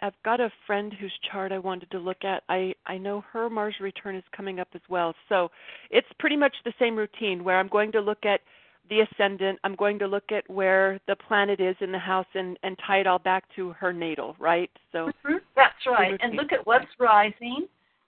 I've 0.01 0.21
got 0.23 0.39
a 0.39 0.51
friend 0.65 0.93
whose 0.99 1.13
chart 1.31 1.51
I 1.51 1.59
wanted 1.59 1.91
to 1.91 1.99
look 1.99 2.23
at. 2.23 2.43
I 2.49 2.73
I 2.85 2.97
know 2.97 3.23
her 3.31 3.49
Mars 3.49 3.75
return 3.79 4.15
is 4.15 4.23
coming 4.35 4.59
up 4.59 4.69
as 4.73 4.81
well, 4.89 5.13
so 5.29 5.49
it's 5.89 6.07
pretty 6.19 6.35
much 6.37 6.53
the 6.65 6.73
same 6.79 6.95
routine 6.95 7.43
where 7.43 7.59
I'm 7.59 7.67
going 7.67 7.91
to 7.93 8.01
look 8.01 8.25
at 8.25 8.41
the 8.89 9.01
ascendant. 9.01 9.59
I'm 9.63 9.75
going 9.75 9.99
to 9.99 10.07
look 10.07 10.31
at 10.31 10.49
where 10.49 10.99
the 11.07 11.15
planet 11.15 11.59
is 11.59 11.75
in 11.81 11.91
the 11.91 11.99
house 11.99 12.25
and 12.33 12.57
and 12.63 12.77
tie 12.85 12.99
it 12.99 13.07
all 13.07 13.19
back 13.19 13.43
to 13.55 13.71
her 13.73 13.93
natal, 13.93 14.35
right? 14.39 14.71
So 14.91 15.11
Mhm, 15.25 15.41
That's 15.55 15.85
right. 15.85 16.19
And 16.21 16.35
look 16.35 16.51
at 16.51 16.65
what's 16.65 16.99
rising. 16.99 17.67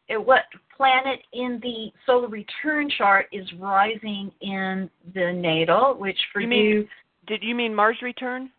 At 0.09 0.23
what 0.23 0.43
planet 0.75 1.21
in 1.31 1.59
the 1.61 1.91
solar 2.05 2.27
return 2.27 2.89
chart 2.89 3.27
is 3.31 3.51
rising 3.53 4.31
in 4.41 4.89
the 5.13 5.31
natal, 5.31 5.93
which 5.93 6.19
for 6.33 6.41
You 6.41 6.49
you, 6.49 6.89
did 7.25 7.41
you 7.41 7.55
mean 7.55 7.73
Mars 7.73 8.01
return? 8.01 8.51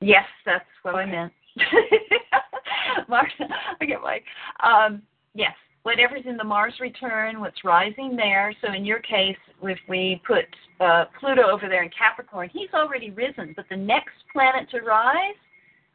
yes, 0.00 0.24
that's 0.46 0.64
what 0.82 0.94
I 0.94 1.04
meant. 1.04 1.32
Mars, 3.08 3.32
I 3.80 3.84
get 3.84 4.00
my, 4.02 4.20
um, 4.62 5.02
yes, 5.34 5.54
whatever's 5.82 6.24
in 6.26 6.36
the 6.36 6.44
Mars 6.44 6.74
return, 6.80 7.40
what's 7.40 7.64
rising 7.64 8.16
there. 8.16 8.52
So 8.62 8.72
in 8.72 8.84
your 8.84 9.00
case, 9.00 9.36
if 9.62 9.78
we 9.88 10.20
put 10.26 10.44
uh, 10.80 11.04
Pluto 11.18 11.42
over 11.50 11.68
there 11.68 11.82
in 11.82 11.90
Capricorn, 11.96 12.48
he's 12.52 12.70
already 12.74 13.10
risen, 13.10 13.52
but 13.56 13.66
the 13.70 13.76
next 13.76 14.14
planet 14.32 14.68
to 14.70 14.80
rise 14.80 15.34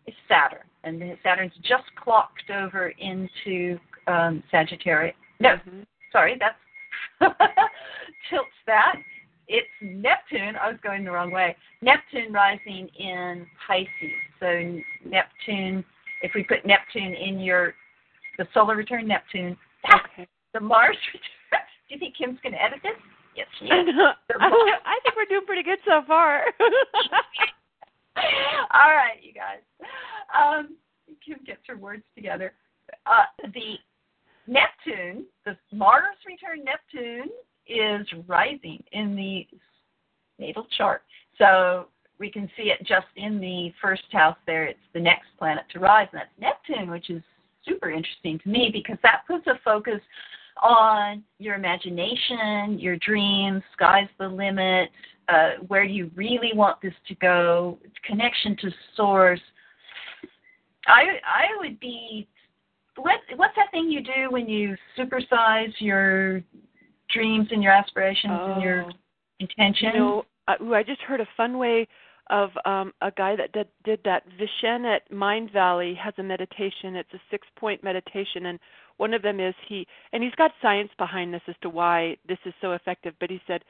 is 0.08 0.13
Saturn, 0.27 0.65
and 0.84 1.01
Saturn's 1.23 1.53
just 1.63 1.84
clocked 1.95 2.51
over 2.51 2.89
into 2.99 3.79
um, 4.08 4.43
Sagittarius. 4.51 5.15
No, 5.39 5.58
Mhm. 5.67 5.86
sorry, 6.12 6.38
that's 6.39 6.58
tilts 8.29 8.49
that. 8.67 8.95
It's 9.47 9.67
Neptune. 9.81 10.55
I 10.55 10.69
was 10.69 10.79
going 10.81 11.03
the 11.03 11.12
wrong 11.12 11.31
way. 11.31 11.55
Neptune 11.81 12.34
rising 12.34 12.88
in 12.97 13.45
Pisces. 13.67 13.88
So 14.39 14.79
Neptune, 15.08 15.84
if 16.21 16.32
we 16.34 16.43
put 16.43 16.65
Neptune 16.65 17.13
in 17.13 17.39
your 17.39 17.73
the 18.38 18.47
solar 18.54 18.75
return 18.75 19.08
Neptune, 19.08 19.58
Okay. 19.93 20.28
the 20.54 20.60
Mars 20.60 20.97
return. 21.13 21.65
Do 21.88 21.93
you 21.93 21.99
think 21.99 22.17
Kim's 22.17 22.39
going 22.41 22.54
to 22.54 22.62
edit 22.62 22.80
this? 22.82 22.93
Yes, 23.36 23.47
she 23.60 23.69
I 23.69 23.82
is. 23.82 23.88
I 24.39 24.99
think 25.04 25.15
we're 25.15 25.25
doing 25.25 25.45
pretty 25.45 25.63
good 25.63 25.80
so 25.86 26.01
far. 26.08 26.45
All 28.17 28.91
right, 28.91 29.19
you 29.21 29.34
guys. 29.34 29.60
Um, 30.34 30.78
Kim 31.25 31.39
gets 31.45 31.62
her 31.67 31.78
words 31.78 32.04
together. 32.15 32.54
Uh, 33.06 33.25
the 33.54 33.78
Neptune, 34.47 35.25
the 35.45 35.58
Mars 35.71 36.15
return 36.25 36.63
Neptune, 36.63 37.30
is 37.67 38.08
rising 38.28 38.84
in 38.93 39.15
the 39.15 39.45
natal 40.39 40.65
chart. 40.78 41.04
So 41.38 41.88
we 42.19 42.32
can 42.32 42.49
see 42.56 42.63
it 42.63 42.80
just 42.86 43.08
in 43.15 43.39
the 43.39 43.73
first 43.82 44.04
house 44.12 44.38
there. 44.45 44.65
It's 44.65 44.80
the 44.93 44.99
next 44.99 45.28
planet 45.38 45.65
to 45.73 45.80
rise, 45.80 46.08
and 46.12 46.21
that's 46.21 46.60
Neptune, 46.69 46.89
which 46.89 47.10
is 47.10 47.21
super 47.65 47.89
interesting 47.89 48.39
to 48.39 48.49
me 48.49 48.69
because 48.71 48.97
that 49.04 49.21
puts 49.28 49.47
a 49.47 49.60
focus 49.63 50.01
on 50.62 51.23
your 51.39 51.56
imagination, 51.56 52.80
your 52.80 52.95
dreams, 52.97 53.62
sky's 53.73 54.08
the 54.19 54.28
limit, 54.28 54.89
uh, 55.28 55.51
where 55.67 55.86
do 55.86 55.93
you 55.93 56.10
really 56.15 56.51
want 56.54 56.82
this 56.82 56.93
to 57.08 57.15
go, 57.15 57.78
connection 58.06 58.56
to 58.58 58.71
source. 58.95 59.41
I 60.88 61.19
I 61.25 61.45
would 61.60 61.80
be 61.80 62.28
what 62.95 63.19
what's 63.36 63.56
that 63.56 63.71
thing 63.71 63.89
you 63.89 64.01
do 64.01 64.30
when 64.30 64.47
you 64.47 64.78
supersize 64.97 65.73
your 65.80 66.41
dreams 67.10 67.47
and 67.51 67.62
your 67.62 67.73
aspirations 67.73 68.32
and 68.32 68.62
your 68.62 68.84
Oh. 68.84 68.91
intentions? 69.39 69.93
You 69.93 69.99
know, 69.99 70.25
uh, 70.47 70.55
ooh, 70.63 70.73
I 70.75 70.84
just 70.84 71.01
heard 71.01 71.21
a 71.21 71.27
fun 71.38 71.58
way 71.58 71.88
of 72.29 72.49
um, 72.65 72.91
a 73.01 73.12
guy 73.12 73.36
that 73.36 73.51
did, 73.51 73.67
did 73.84 73.99
that. 74.03 74.23
Vishen 74.39 74.84
at 74.86 75.10
Mindvalley 75.12 75.95
has 75.97 76.13
a 76.17 76.23
meditation. 76.23 76.95
It's 76.95 77.13
a 77.13 77.19
six-point 77.29 77.84
meditation, 77.84 78.47
and 78.47 78.60
one 78.97 79.13
of 79.13 79.21
them 79.21 79.39
is 79.39 79.53
he, 79.67 79.86
and 80.12 80.23
he's 80.23 80.34
got 80.36 80.51
science 80.62 80.89
behind 80.97 81.34
this 81.34 81.41
as 81.47 81.55
to 81.62 81.69
why 81.69 82.17
this 82.27 82.39
is 82.45 82.53
so 82.62 82.71
effective. 82.73 83.13
But 83.19 83.29
he 83.29 83.39
said 83.45 83.62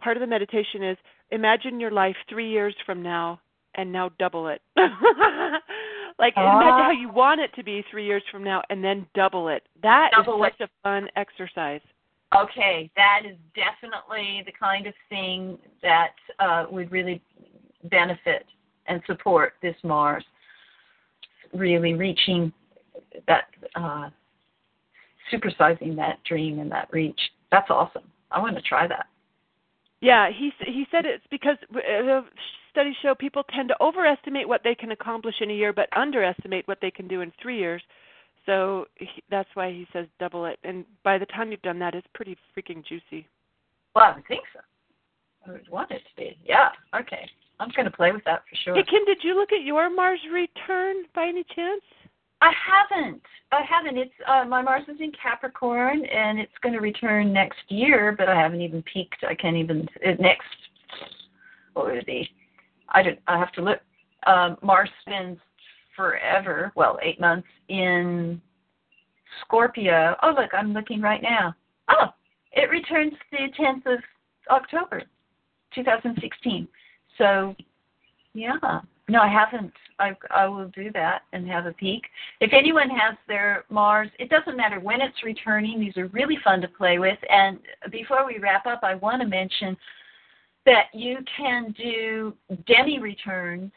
part 0.00 0.16
of 0.16 0.20
the 0.20 0.26
meditation 0.26 0.82
is 0.82 0.96
imagine 1.30 1.80
your 1.80 1.90
life 1.90 2.16
three 2.28 2.48
years 2.50 2.74
from 2.86 3.02
now, 3.02 3.40
and 3.74 3.90
now 3.90 4.10
double 4.18 4.46
it. 4.48 4.60
like 4.76 6.34
imagine 6.36 6.80
Ah. 6.80 6.84
how 6.84 6.90
you 6.92 7.08
want 7.08 7.40
it 7.40 7.52
to 7.54 7.64
be 7.64 7.84
three 7.90 8.04
years 8.06 8.22
from 8.30 8.44
now, 8.44 8.62
and 8.70 8.82
then 8.84 9.06
double 9.14 9.48
it. 9.48 9.62
That 9.82 10.10
is 10.18 10.24
Double 10.24 10.44
it. 10.44 10.52
such 10.58 10.68
a 10.68 10.70
fun 10.82 11.08
exercise. 11.16 11.80
Okay, 12.34 12.90
that 12.96 13.20
is 13.24 13.36
definitely 13.54 14.42
the 14.44 14.52
kind 14.52 14.86
of 14.86 14.94
thing 15.08 15.56
that 15.82 16.14
uh, 16.40 16.66
would 16.70 16.90
really 16.90 17.22
benefit 17.90 18.44
and 18.86 19.00
support 19.06 19.54
this 19.62 19.76
Mars. 19.84 20.24
Really 21.52 21.94
reaching 21.94 22.52
that, 23.28 23.44
uh, 23.76 24.10
supersizing 25.32 25.94
that 25.96 26.18
dream 26.24 26.58
and 26.58 26.70
that 26.72 26.88
reach. 26.92 27.20
That's 27.52 27.70
awesome. 27.70 28.02
I 28.32 28.40
want 28.40 28.56
to 28.56 28.62
try 28.62 28.88
that. 28.88 29.06
Yeah, 30.00 30.28
he 30.28 30.52
he 30.66 30.86
said 30.90 31.06
it's 31.06 31.24
because 31.30 31.56
uh, 31.72 32.22
studies 32.72 32.94
show 33.00 33.14
people 33.14 33.44
tend 33.54 33.68
to 33.68 33.76
overestimate 33.80 34.48
what 34.48 34.62
they 34.64 34.74
can 34.74 34.90
accomplish 34.90 35.36
in 35.40 35.50
a 35.50 35.54
year, 35.54 35.72
but 35.72 35.88
underestimate 35.96 36.66
what 36.66 36.78
they 36.82 36.90
can 36.90 37.06
do 37.06 37.20
in 37.20 37.32
three 37.40 37.58
years. 37.58 37.80
So 38.46 38.86
he, 38.96 39.22
that's 39.30 39.48
why 39.54 39.70
he 39.70 39.86
says 39.92 40.06
double 40.18 40.44
it. 40.46 40.58
And 40.64 40.84
by 41.02 41.18
the 41.18 41.26
time 41.26 41.50
you've 41.50 41.62
done 41.62 41.78
that, 41.78 41.94
it's 41.94 42.06
pretty 42.14 42.36
freaking 42.56 42.84
juicy. 42.84 43.26
Well, 43.94 44.04
I 44.04 44.14
would 44.14 44.26
think 44.26 44.42
so. 44.52 44.60
I 45.46 45.52
would 45.52 45.68
want 45.70 45.90
it 45.90 45.98
to 45.98 46.16
be. 46.16 46.36
Yeah. 46.44 46.68
Okay. 46.98 47.28
I'm 47.60 47.70
going 47.76 47.84
to 47.84 47.96
play 47.96 48.12
with 48.12 48.24
that 48.24 48.42
for 48.48 48.56
sure. 48.64 48.74
Hey 48.74 48.82
Kim, 48.82 49.04
did 49.06 49.18
you 49.22 49.36
look 49.36 49.52
at 49.52 49.64
your 49.64 49.88
Mars 49.94 50.20
return 50.32 51.04
by 51.14 51.26
any 51.26 51.44
chance? 51.54 51.82
I 52.40 52.52
haven't. 52.52 53.22
I 53.52 53.62
haven't. 53.62 53.96
It's 53.96 54.12
uh, 54.26 54.44
my 54.44 54.60
Mars 54.60 54.82
is 54.88 55.00
in 55.00 55.12
Capricorn, 55.12 56.04
and 56.04 56.38
it's 56.38 56.52
going 56.62 56.74
to 56.74 56.80
return 56.80 57.32
next 57.32 57.60
year. 57.68 58.14
But 58.16 58.28
I 58.28 58.38
haven't 58.38 58.60
even 58.60 58.82
peeked. 58.82 59.24
I 59.26 59.34
can't 59.34 59.56
even 59.56 59.88
it, 60.02 60.20
next. 60.20 60.44
What 61.72 61.86
would 61.86 61.96
it 61.96 62.06
be? 62.06 62.28
I 62.88 63.02
don't. 63.02 63.18
I 63.28 63.38
have 63.38 63.52
to 63.52 63.62
look. 63.62 63.78
Um, 64.26 64.56
Mars 64.62 64.90
spends 65.02 65.38
forever. 65.96 66.72
Well, 66.74 66.98
eight 67.02 67.20
months 67.20 67.48
in 67.68 68.40
Scorpio. 69.42 70.16
Oh, 70.22 70.34
look, 70.36 70.50
I'm 70.52 70.72
looking 70.72 71.00
right 71.00 71.22
now. 71.22 71.54
Oh, 71.88 72.06
it 72.52 72.70
returns 72.70 73.12
the 73.30 73.48
10th 73.58 73.92
of 73.92 73.98
October, 74.50 75.02
2016. 75.74 76.68
So, 77.18 77.54
yeah. 78.32 78.80
No, 79.08 79.20
I 79.20 79.28
haven't. 79.28 79.72
I 79.98 80.16
I 80.30 80.46
will 80.46 80.68
do 80.68 80.90
that 80.92 81.22
and 81.32 81.46
have 81.46 81.66
a 81.66 81.72
peek. 81.72 82.02
If 82.40 82.52
anyone 82.54 82.88
has 82.88 83.16
their 83.28 83.64
Mars, 83.68 84.08
it 84.18 84.30
doesn't 84.30 84.56
matter 84.56 84.80
when 84.80 85.02
it's 85.02 85.22
returning. 85.22 85.78
These 85.78 85.98
are 85.98 86.06
really 86.08 86.38
fun 86.42 86.62
to 86.62 86.68
play 86.68 86.98
with. 86.98 87.18
And 87.28 87.58
before 87.92 88.26
we 88.26 88.38
wrap 88.38 88.66
up, 88.66 88.80
I 88.82 88.94
want 88.94 89.20
to 89.20 89.28
mention 89.28 89.76
that 90.64 90.84
you 90.94 91.18
can 91.36 91.74
do 91.76 92.32
demi 92.66 92.98
returns. 92.98 93.70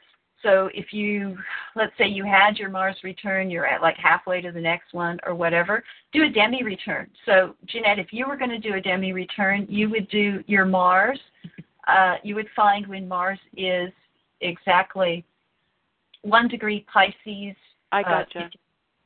So 0.47 0.69
if 0.73 0.93
you, 0.93 1.37
let's 1.75 1.91
say 1.97 2.07
you 2.07 2.23
had 2.23 2.57
your 2.57 2.69
Mars 2.69 2.95
return, 3.03 3.51
you're 3.51 3.67
at 3.67 3.81
like 3.81 3.97
halfway 3.97 4.39
to 4.39 4.51
the 4.51 4.61
next 4.61 4.93
one 4.93 5.19
or 5.25 5.35
whatever, 5.35 5.83
do 6.13 6.23
a 6.23 6.29
demi 6.29 6.63
return. 6.63 7.09
So 7.25 7.53
Jeannette, 7.65 7.99
if 7.99 8.13
you 8.13 8.25
were 8.27 8.37
going 8.37 8.51
to 8.51 8.57
do 8.57 8.75
a 8.75 8.81
demi 8.81 9.11
return, 9.11 9.67
you 9.69 9.89
would 9.89 10.07
do 10.09 10.41
your 10.47 10.63
Mars. 10.63 11.19
Uh, 11.85 12.15
you 12.23 12.35
would 12.35 12.47
find 12.55 12.87
when 12.87 13.09
Mars 13.09 13.39
is 13.57 13.91
exactly 14.39 15.25
one 16.21 16.47
degree 16.47 16.85
Pisces. 16.91 17.55
I 17.91 18.01
uh, 18.01 18.03
gotcha. 18.03 18.39
Uh, 18.39 18.49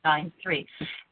nine 0.04 0.32
three, 0.42 0.66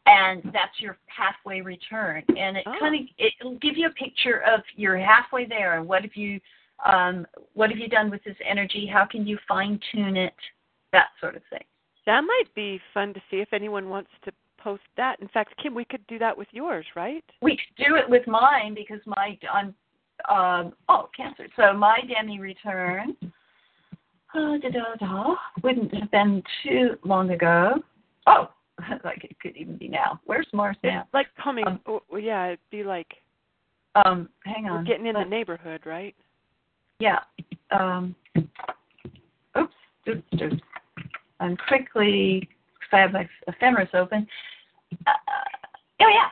and 0.07 0.43
that's 0.53 0.79
your 0.79 0.99
halfway 1.07 1.61
return. 1.61 2.23
And 2.29 2.57
it 2.57 2.65
oh. 2.67 2.75
kind 2.79 2.95
of 2.95 3.01
it'll 3.19 3.59
give 3.59 3.77
you 3.77 3.87
a 3.87 3.93
picture 3.93 4.43
of 4.43 4.61
you're 4.77 4.99
halfway 4.99 5.47
there, 5.47 5.79
and 5.79 5.89
what 5.89 6.03
have 6.03 6.15
you 6.15 6.41
um, 6.85 7.27
what 7.55 7.71
have 7.71 7.79
you 7.79 7.89
done 7.89 8.11
with 8.11 8.23
this 8.25 8.37
energy? 8.49 8.89
How 8.91 9.07
can 9.07 9.27
you 9.27 9.39
fine 9.47 9.79
tune 9.93 10.17
it? 10.17 10.35
That 10.93 11.09
sort 11.21 11.37
of 11.37 11.43
thing. 11.51 11.65
That 12.07 12.23
might 12.23 12.55
be 12.55 12.81
fun 12.93 13.15
to 13.15 13.21
see 13.31 13.37
if 13.37 13.53
anyone 13.53 13.89
wants 13.89 14.11
to 14.25 14.33
post 14.59 14.83
that. 14.97 15.21
In 15.21 15.29
fact, 15.29 15.55
Kim, 15.63 15.75
we 15.75 15.85
could 15.85 16.07
do 16.07 16.19
that 16.19 16.37
with 16.37 16.49
yours, 16.53 16.87
right? 16.97 17.25
We 17.43 17.53
could 17.53 17.85
do 17.85 17.97
it 17.97 18.09
with 18.09 18.27
mine 18.27 18.75
because 18.75 19.01
my 19.07 19.39
I'm 19.53 19.75
um, 20.29 20.73
oh 20.89 21.09
cancer. 21.17 21.47
So 21.57 21.73
my 21.73 22.01
demi 22.09 22.41
return 22.41 23.17
uh, 24.35 24.59
da, 24.59 24.71
da, 24.71 24.95
da, 24.99 25.35
wouldn't 25.63 25.93
have 25.95 26.11
been 26.11 26.43
too 26.63 26.97
long 27.05 27.31
ago. 27.31 27.75
Oh, 28.27 28.51
like 29.05 29.25
it 29.25 29.39
could 29.41 29.57
even 29.57 29.77
be 29.77 29.89
now. 29.89 30.21
Where's 30.25 30.47
Mars 30.53 30.77
now? 30.85 31.01
It's 31.01 31.15
like 31.15 31.27
coming. 31.43 31.67
Um, 31.67 31.81
oh, 31.87 32.01
yeah, 32.17 32.47
it'd 32.49 32.59
be 32.71 32.85
like. 32.85 33.09
Um, 34.05 34.29
hang 34.45 34.67
on. 34.67 34.79
We're 34.79 34.85
getting 34.85 35.07
in 35.07 35.15
the 35.15 35.25
neighborhood, 35.25 35.81
right? 35.85 36.15
Yeah. 37.01 37.19
Um, 37.71 38.15
oops, 39.59 39.75
oops, 40.09 40.23
oops. 40.41 40.63
I'm 41.41 41.57
quickly, 41.69 42.49
because 42.75 42.93
I 42.93 42.99
have 42.99 43.13
my 43.13 43.29
ephemeris 43.49 43.89
open. 43.95 44.27
Uh, 45.07 45.13
oh 46.03 46.09
yeah, 46.09 46.29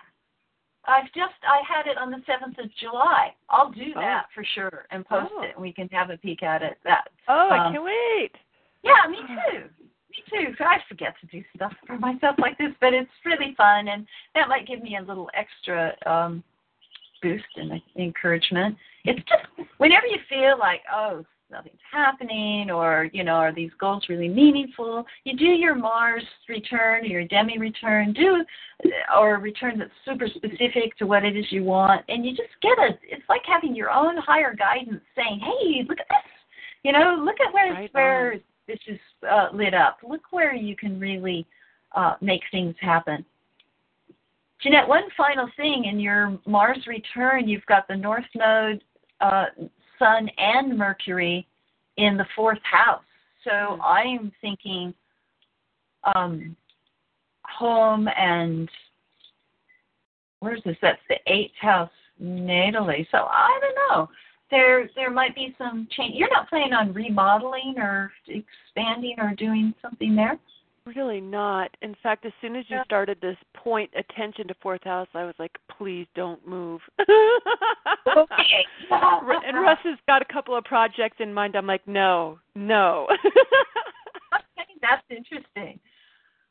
I've 0.84 1.06
just 1.06 1.40
I 1.42 1.62
had 1.66 1.90
it 1.90 1.96
on 1.96 2.10
the 2.10 2.22
seventh 2.26 2.58
of 2.58 2.70
July. 2.80 3.34
I'll 3.48 3.70
do 3.70 3.92
oh. 3.96 4.00
that 4.00 4.26
for 4.34 4.44
sure 4.54 4.86
and 4.90 5.06
post 5.06 5.32
oh. 5.34 5.42
it, 5.42 5.52
and 5.54 5.62
we 5.62 5.72
can 5.72 5.88
have 5.88 6.10
a 6.10 6.18
peek 6.18 6.42
at 6.42 6.62
it. 6.62 6.76
That. 6.84 7.08
Oh, 7.28 7.48
um, 7.50 7.52
I 7.52 7.72
can't 7.72 7.84
wait. 7.84 8.32
Yeah, 8.82 9.10
me 9.10 9.18
too. 9.18 9.64
Me 10.10 10.22
too. 10.30 10.54
I 10.60 10.78
forget 10.88 11.14
to 11.20 11.26
do 11.28 11.42
stuff 11.56 11.72
for 11.86 11.98
myself 11.98 12.36
like 12.38 12.58
this, 12.58 12.72
but 12.80 12.92
it's 12.92 13.10
really 13.24 13.54
fun, 13.56 13.88
and 13.88 14.06
that 14.34 14.48
might 14.48 14.66
give 14.66 14.82
me 14.82 14.96
a 14.96 15.02
little 15.02 15.30
extra 15.34 15.94
um 16.04 16.44
boost 17.22 17.44
and 17.56 17.80
encouragement. 17.96 18.76
It's 19.04 19.20
just 19.20 19.68
whenever 19.78 20.06
you 20.06 20.18
feel 20.28 20.58
like, 20.58 20.82
oh, 20.92 21.24
nothing's 21.50 21.80
happening 21.90 22.70
or 22.70 23.08
you 23.14 23.24
know 23.24 23.32
are 23.32 23.54
these 23.54 23.70
goals 23.80 24.04
really 24.10 24.28
meaningful 24.28 25.02
you 25.24 25.34
do 25.34 25.46
your 25.46 25.74
mars 25.74 26.22
return 26.46 27.02
or 27.04 27.06
your 27.06 27.24
demi 27.24 27.56
return 27.56 28.12
do 28.12 28.44
or 29.16 29.36
a 29.36 29.38
return 29.38 29.78
that's 29.78 29.90
super 30.04 30.28
specific 30.28 30.94
to 30.98 31.06
what 31.06 31.24
it 31.24 31.38
is 31.38 31.46
you 31.48 31.64
want 31.64 32.04
and 32.10 32.26
you 32.26 32.32
just 32.32 32.50
get 32.60 32.78
a 32.78 32.90
it's 33.02 33.24
like 33.30 33.40
having 33.46 33.74
your 33.74 33.90
own 33.90 34.14
higher 34.18 34.54
guidance 34.54 35.00
saying 35.16 35.40
hey 35.40 35.86
look 35.88 35.98
at 35.98 36.06
this 36.10 36.32
you 36.82 36.92
know 36.92 37.16
look 37.24 37.36
at 37.40 37.54
where 37.54 37.72
right 37.72 37.94
where 37.94 38.38
this 38.68 38.78
is 38.86 39.00
uh, 39.28 39.48
lit 39.52 39.74
up. 39.74 39.98
Look 40.08 40.20
where 40.30 40.54
you 40.54 40.76
can 40.76 41.00
really 41.00 41.46
uh, 41.96 42.14
make 42.20 42.42
things 42.52 42.76
happen 42.80 43.24
Jeannette, 44.62 44.88
one 44.88 45.04
final 45.16 45.48
thing 45.56 45.84
in 45.84 46.00
your 46.00 46.38
Mars 46.46 46.86
return, 46.86 47.48
you've 47.48 47.66
got 47.66 47.86
the 47.88 47.96
North 47.96 48.24
Node 48.34 48.82
uh, 49.20 49.46
Sun 49.98 50.28
and 50.38 50.76
Mercury 50.76 51.46
in 51.96 52.16
the 52.16 52.26
fourth 52.34 52.58
house. 52.62 53.02
So. 53.44 53.78
I'm 53.80 54.32
thinking 54.40 54.92
um, 56.14 56.56
home 57.44 58.08
and 58.16 58.68
where's 60.40 60.62
this? 60.64 60.76
That's 60.82 61.00
the 61.08 61.16
eighth 61.26 61.54
house 61.60 61.90
natally. 62.22 63.06
So 63.10 63.18
I 63.30 63.58
don't 63.60 63.74
know. 63.90 64.08
There 64.50 64.88
there 64.96 65.10
might 65.10 65.34
be 65.34 65.54
some 65.58 65.88
change. 65.90 66.14
You're 66.16 66.30
not 66.30 66.48
planning 66.48 66.72
on 66.72 66.92
remodeling 66.92 67.74
or 67.76 68.10
expanding 68.26 69.16
or 69.18 69.34
doing 69.34 69.74
something 69.82 70.16
there? 70.16 70.38
Really 70.96 71.20
not. 71.20 71.70
In 71.82 71.94
fact, 72.02 72.24
as 72.24 72.32
soon 72.40 72.56
as 72.56 72.64
you 72.68 72.78
started 72.84 73.18
this 73.20 73.36
point 73.54 73.90
attention 73.96 74.48
to 74.48 74.54
fourth 74.62 74.82
house, 74.84 75.08
I 75.12 75.24
was 75.24 75.34
like, 75.38 75.52
please 75.76 76.06
don't 76.14 76.46
move. 76.46 76.80
okay. 77.00 78.64
and 78.90 79.60
Russ 79.60 79.78
has 79.84 79.98
got 80.06 80.22
a 80.22 80.32
couple 80.32 80.56
of 80.56 80.64
projects 80.64 81.16
in 81.20 81.34
mind. 81.34 81.56
I'm 81.56 81.66
like, 81.66 81.86
no, 81.86 82.38
no. 82.54 83.06
okay, 84.34 84.68
that's 84.80 85.02
interesting. 85.10 85.78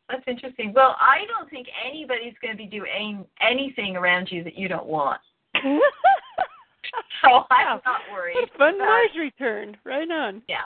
That's 0.09 0.23
interesting. 0.27 0.71
Well, 0.75 0.95
I 0.99 1.25
don't 1.27 1.49
think 1.49 1.67
anybody's 1.85 2.35
going 2.41 2.55
to 2.55 2.57
be 2.57 2.67
doing 2.67 3.25
anything 3.41 3.95
around 3.95 4.29
you 4.31 4.43
that 4.43 4.57
you 4.57 4.67
don't 4.67 4.88
want. 4.88 5.21
so 5.55 7.43
I'm 7.49 7.81
not 7.85 8.01
worried. 8.11 8.35
Fun 8.57 8.77
Mars 8.77 9.09
return. 9.17 9.77
Right 9.83 10.09
on. 10.11 10.43
Yeah. 10.47 10.57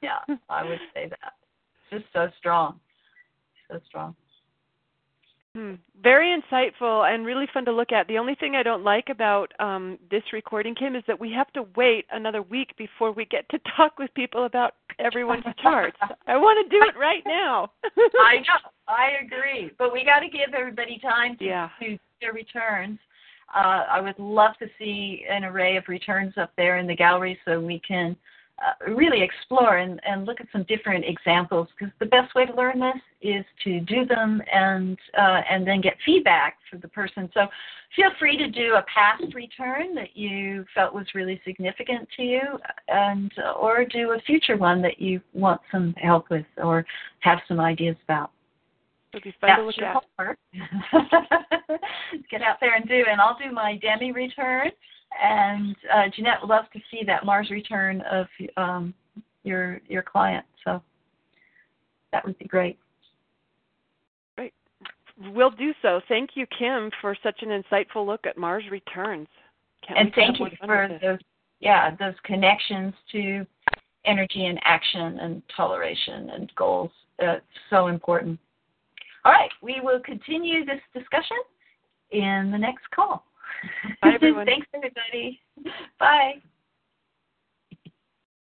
Yeah. 0.00 0.36
I 0.48 0.64
would 0.64 0.80
say 0.94 1.10
that. 1.10 1.34
Just 1.90 2.06
so 2.14 2.28
strong 2.38 2.80
so 3.70 3.80
strong. 3.86 4.14
Hmm. 5.54 5.74
Very 6.00 6.28
insightful 6.28 7.12
and 7.12 7.26
really 7.26 7.46
fun 7.52 7.64
to 7.64 7.72
look 7.72 7.90
at. 7.90 8.06
The 8.06 8.18
only 8.18 8.36
thing 8.36 8.54
I 8.54 8.62
don't 8.62 8.84
like 8.84 9.08
about 9.10 9.52
um, 9.58 9.98
this 10.08 10.22
recording, 10.32 10.76
Kim, 10.76 10.94
is 10.94 11.02
that 11.08 11.18
we 11.18 11.32
have 11.32 11.52
to 11.54 11.64
wait 11.74 12.06
another 12.12 12.40
week 12.40 12.76
before 12.78 13.10
we 13.10 13.24
get 13.24 13.48
to 13.48 13.58
talk 13.76 13.98
with 13.98 14.14
people 14.14 14.44
about 14.44 14.74
everyone's 15.00 15.44
charts. 15.60 15.96
I 16.28 16.36
want 16.36 16.70
to 16.70 16.78
do 16.78 16.84
it 16.84 16.96
right 16.96 17.22
now. 17.26 17.72
I 18.20 18.36
know. 18.36 18.70
I 18.88 19.24
agree. 19.24 19.72
But 19.76 19.92
we 19.92 20.04
got 20.04 20.20
to 20.20 20.28
give 20.28 20.54
everybody 20.54 21.00
time 21.02 21.36
to, 21.38 21.44
yeah. 21.44 21.68
to 21.80 21.98
their 22.20 22.32
returns. 22.32 22.98
Uh, 23.52 23.84
I 23.90 24.00
would 24.00 24.18
love 24.18 24.52
to 24.60 24.66
see 24.78 25.24
an 25.28 25.44
array 25.44 25.76
of 25.76 25.84
returns 25.88 26.34
up 26.36 26.52
there 26.56 26.78
in 26.78 26.86
the 26.86 26.94
gallery 26.94 27.36
so 27.44 27.58
we 27.58 27.80
can 27.86 28.16
uh, 28.60 28.92
really 28.92 29.22
explore 29.22 29.78
and, 29.78 30.00
and 30.06 30.26
look 30.26 30.40
at 30.40 30.46
some 30.52 30.64
different 30.64 31.04
examples 31.06 31.66
because 31.70 31.92
the 31.98 32.06
best 32.06 32.34
way 32.34 32.44
to 32.44 32.54
learn 32.54 32.78
this 32.78 33.00
is 33.22 33.44
to 33.64 33.80
do 33.80 34.04
them 34.04 34.42
and 34.52 34.98
uh, 35.18 35.40
and 35.50 35.66
then 35.66 35.80
get 35.80 35.96
feedback 36.04 36.58
for 36.70 36.76
the 36.76 36.88
person. 36.88 37.30
So 37.32 37.46
feel 37.96 38.10
free 38.18 38.36
to 38.36 38.48
do 38.48 38.74
a 38.74 38.84
past 38.92 39.34
return 39.34 39.94
that 39.94 40.14
you 40.14 40.66
felt 40.74 40.94
was 40.94 41.06
really 41.14 41.40
significant 41.44 42.06
to 42.16 42.22
you, 42.22 42.40
and 42.88 43.32
or 43.58 43.84
do 43.84 44.12
a 44.12 44.20
future 44.26 44.56
one 44.56 44.82
that 44.82 45.00
you 45.00 45.20
want 45.32 45.60
some 45.72 45.94
help 45.94 46.28
with 46.30 46.46
or 46.58 46.84
have 47.20 47.38
some 47.48 47.60
ideas 47.60 47.96
about. 48.04 48.30
It'll 49.12 49.24
be 49.24 49.34
fun 49.40 49.48
That's 49.48 49.60
to 49.60 49.66
look 49.66 49.78
at. 49.78 50.04
Homework. 50.18 50.38
Get 52.30 52.42
out 52.42 52.58
there 52.60 52.74
and 52.74 52.86
do, 52.86 53.04
and 53.10 53.20
I'll 53.20 53.38
do 53.38 53.50
my 53.50 53.76
demi 53.78 54.12
return 54.12 54.70
and 55.22 55.76
uh, 55.92 56.04
Jeannette 56.14 56.38
would 56.40 56.50
love 56.50 56.64
to 56.72 56.80
see 56.90 57.02
that 57.06 57.24
Mars 57.24 57.50
return 57.50 58.02
of 58.10 58.26
um, 58.56 58.94
your 59.42 59.80
your 59.88 60.02
client. 60.02 60.44
So 60.64 60.82
that 62.12 62.24
would 62.24 62.38
be 62.38 62.46
great. 62.46 62.78
Great. 64.36 64.54
We'll 65.32 65.50
do 65.50 65.72
so. 65.82 66.00
Thank 66.08 66.30
you, 66.34 66.46
Kim, 66.58 66.90
for 67.00 67.16
such 67.22 67.42
an 67.42 67.48
insightful 67.48 68.06
look 68.06 68.26
at 68.26 68.36
Mars 68.36 68.64
returns. 68.70 69.28
Can't 69.86 69.98
and 69.98 70.12
thank 70.14 70.38
you 70.38 70.48
for 70.64 70.98
those 71.02 71.18
yeah 71.60 71.94
those 71.96 72.14
connections 72.24 72.94
to 73.12 73.46
energy 74.04 74.46
and 74.46 74.58
action 74.64 75.18
and 75.20 75.42
toleration 75.56 76.30
and 76.30 76.52
goals. 76.56 76.90
Uh, 77.22 77.36
so 77.68 77.88
important. 77.88 78.38
All 79.24 79.32
right, 79.32 79.50
we 79.60 79.80
will 79.82 80.00
continue 80.00 80.64
this 80.64 80.80
discussion 80.94 81.36
in 82.10 82.50
the 82.50 82.58
next 82.58 82.90
call. 82.94 83.24
Bye, 84.02 84.12
everyone. 84.14 84.46
Thanks, 84.46 84.66
everybody. 84.74 85.40
Bye. 85.98 86.34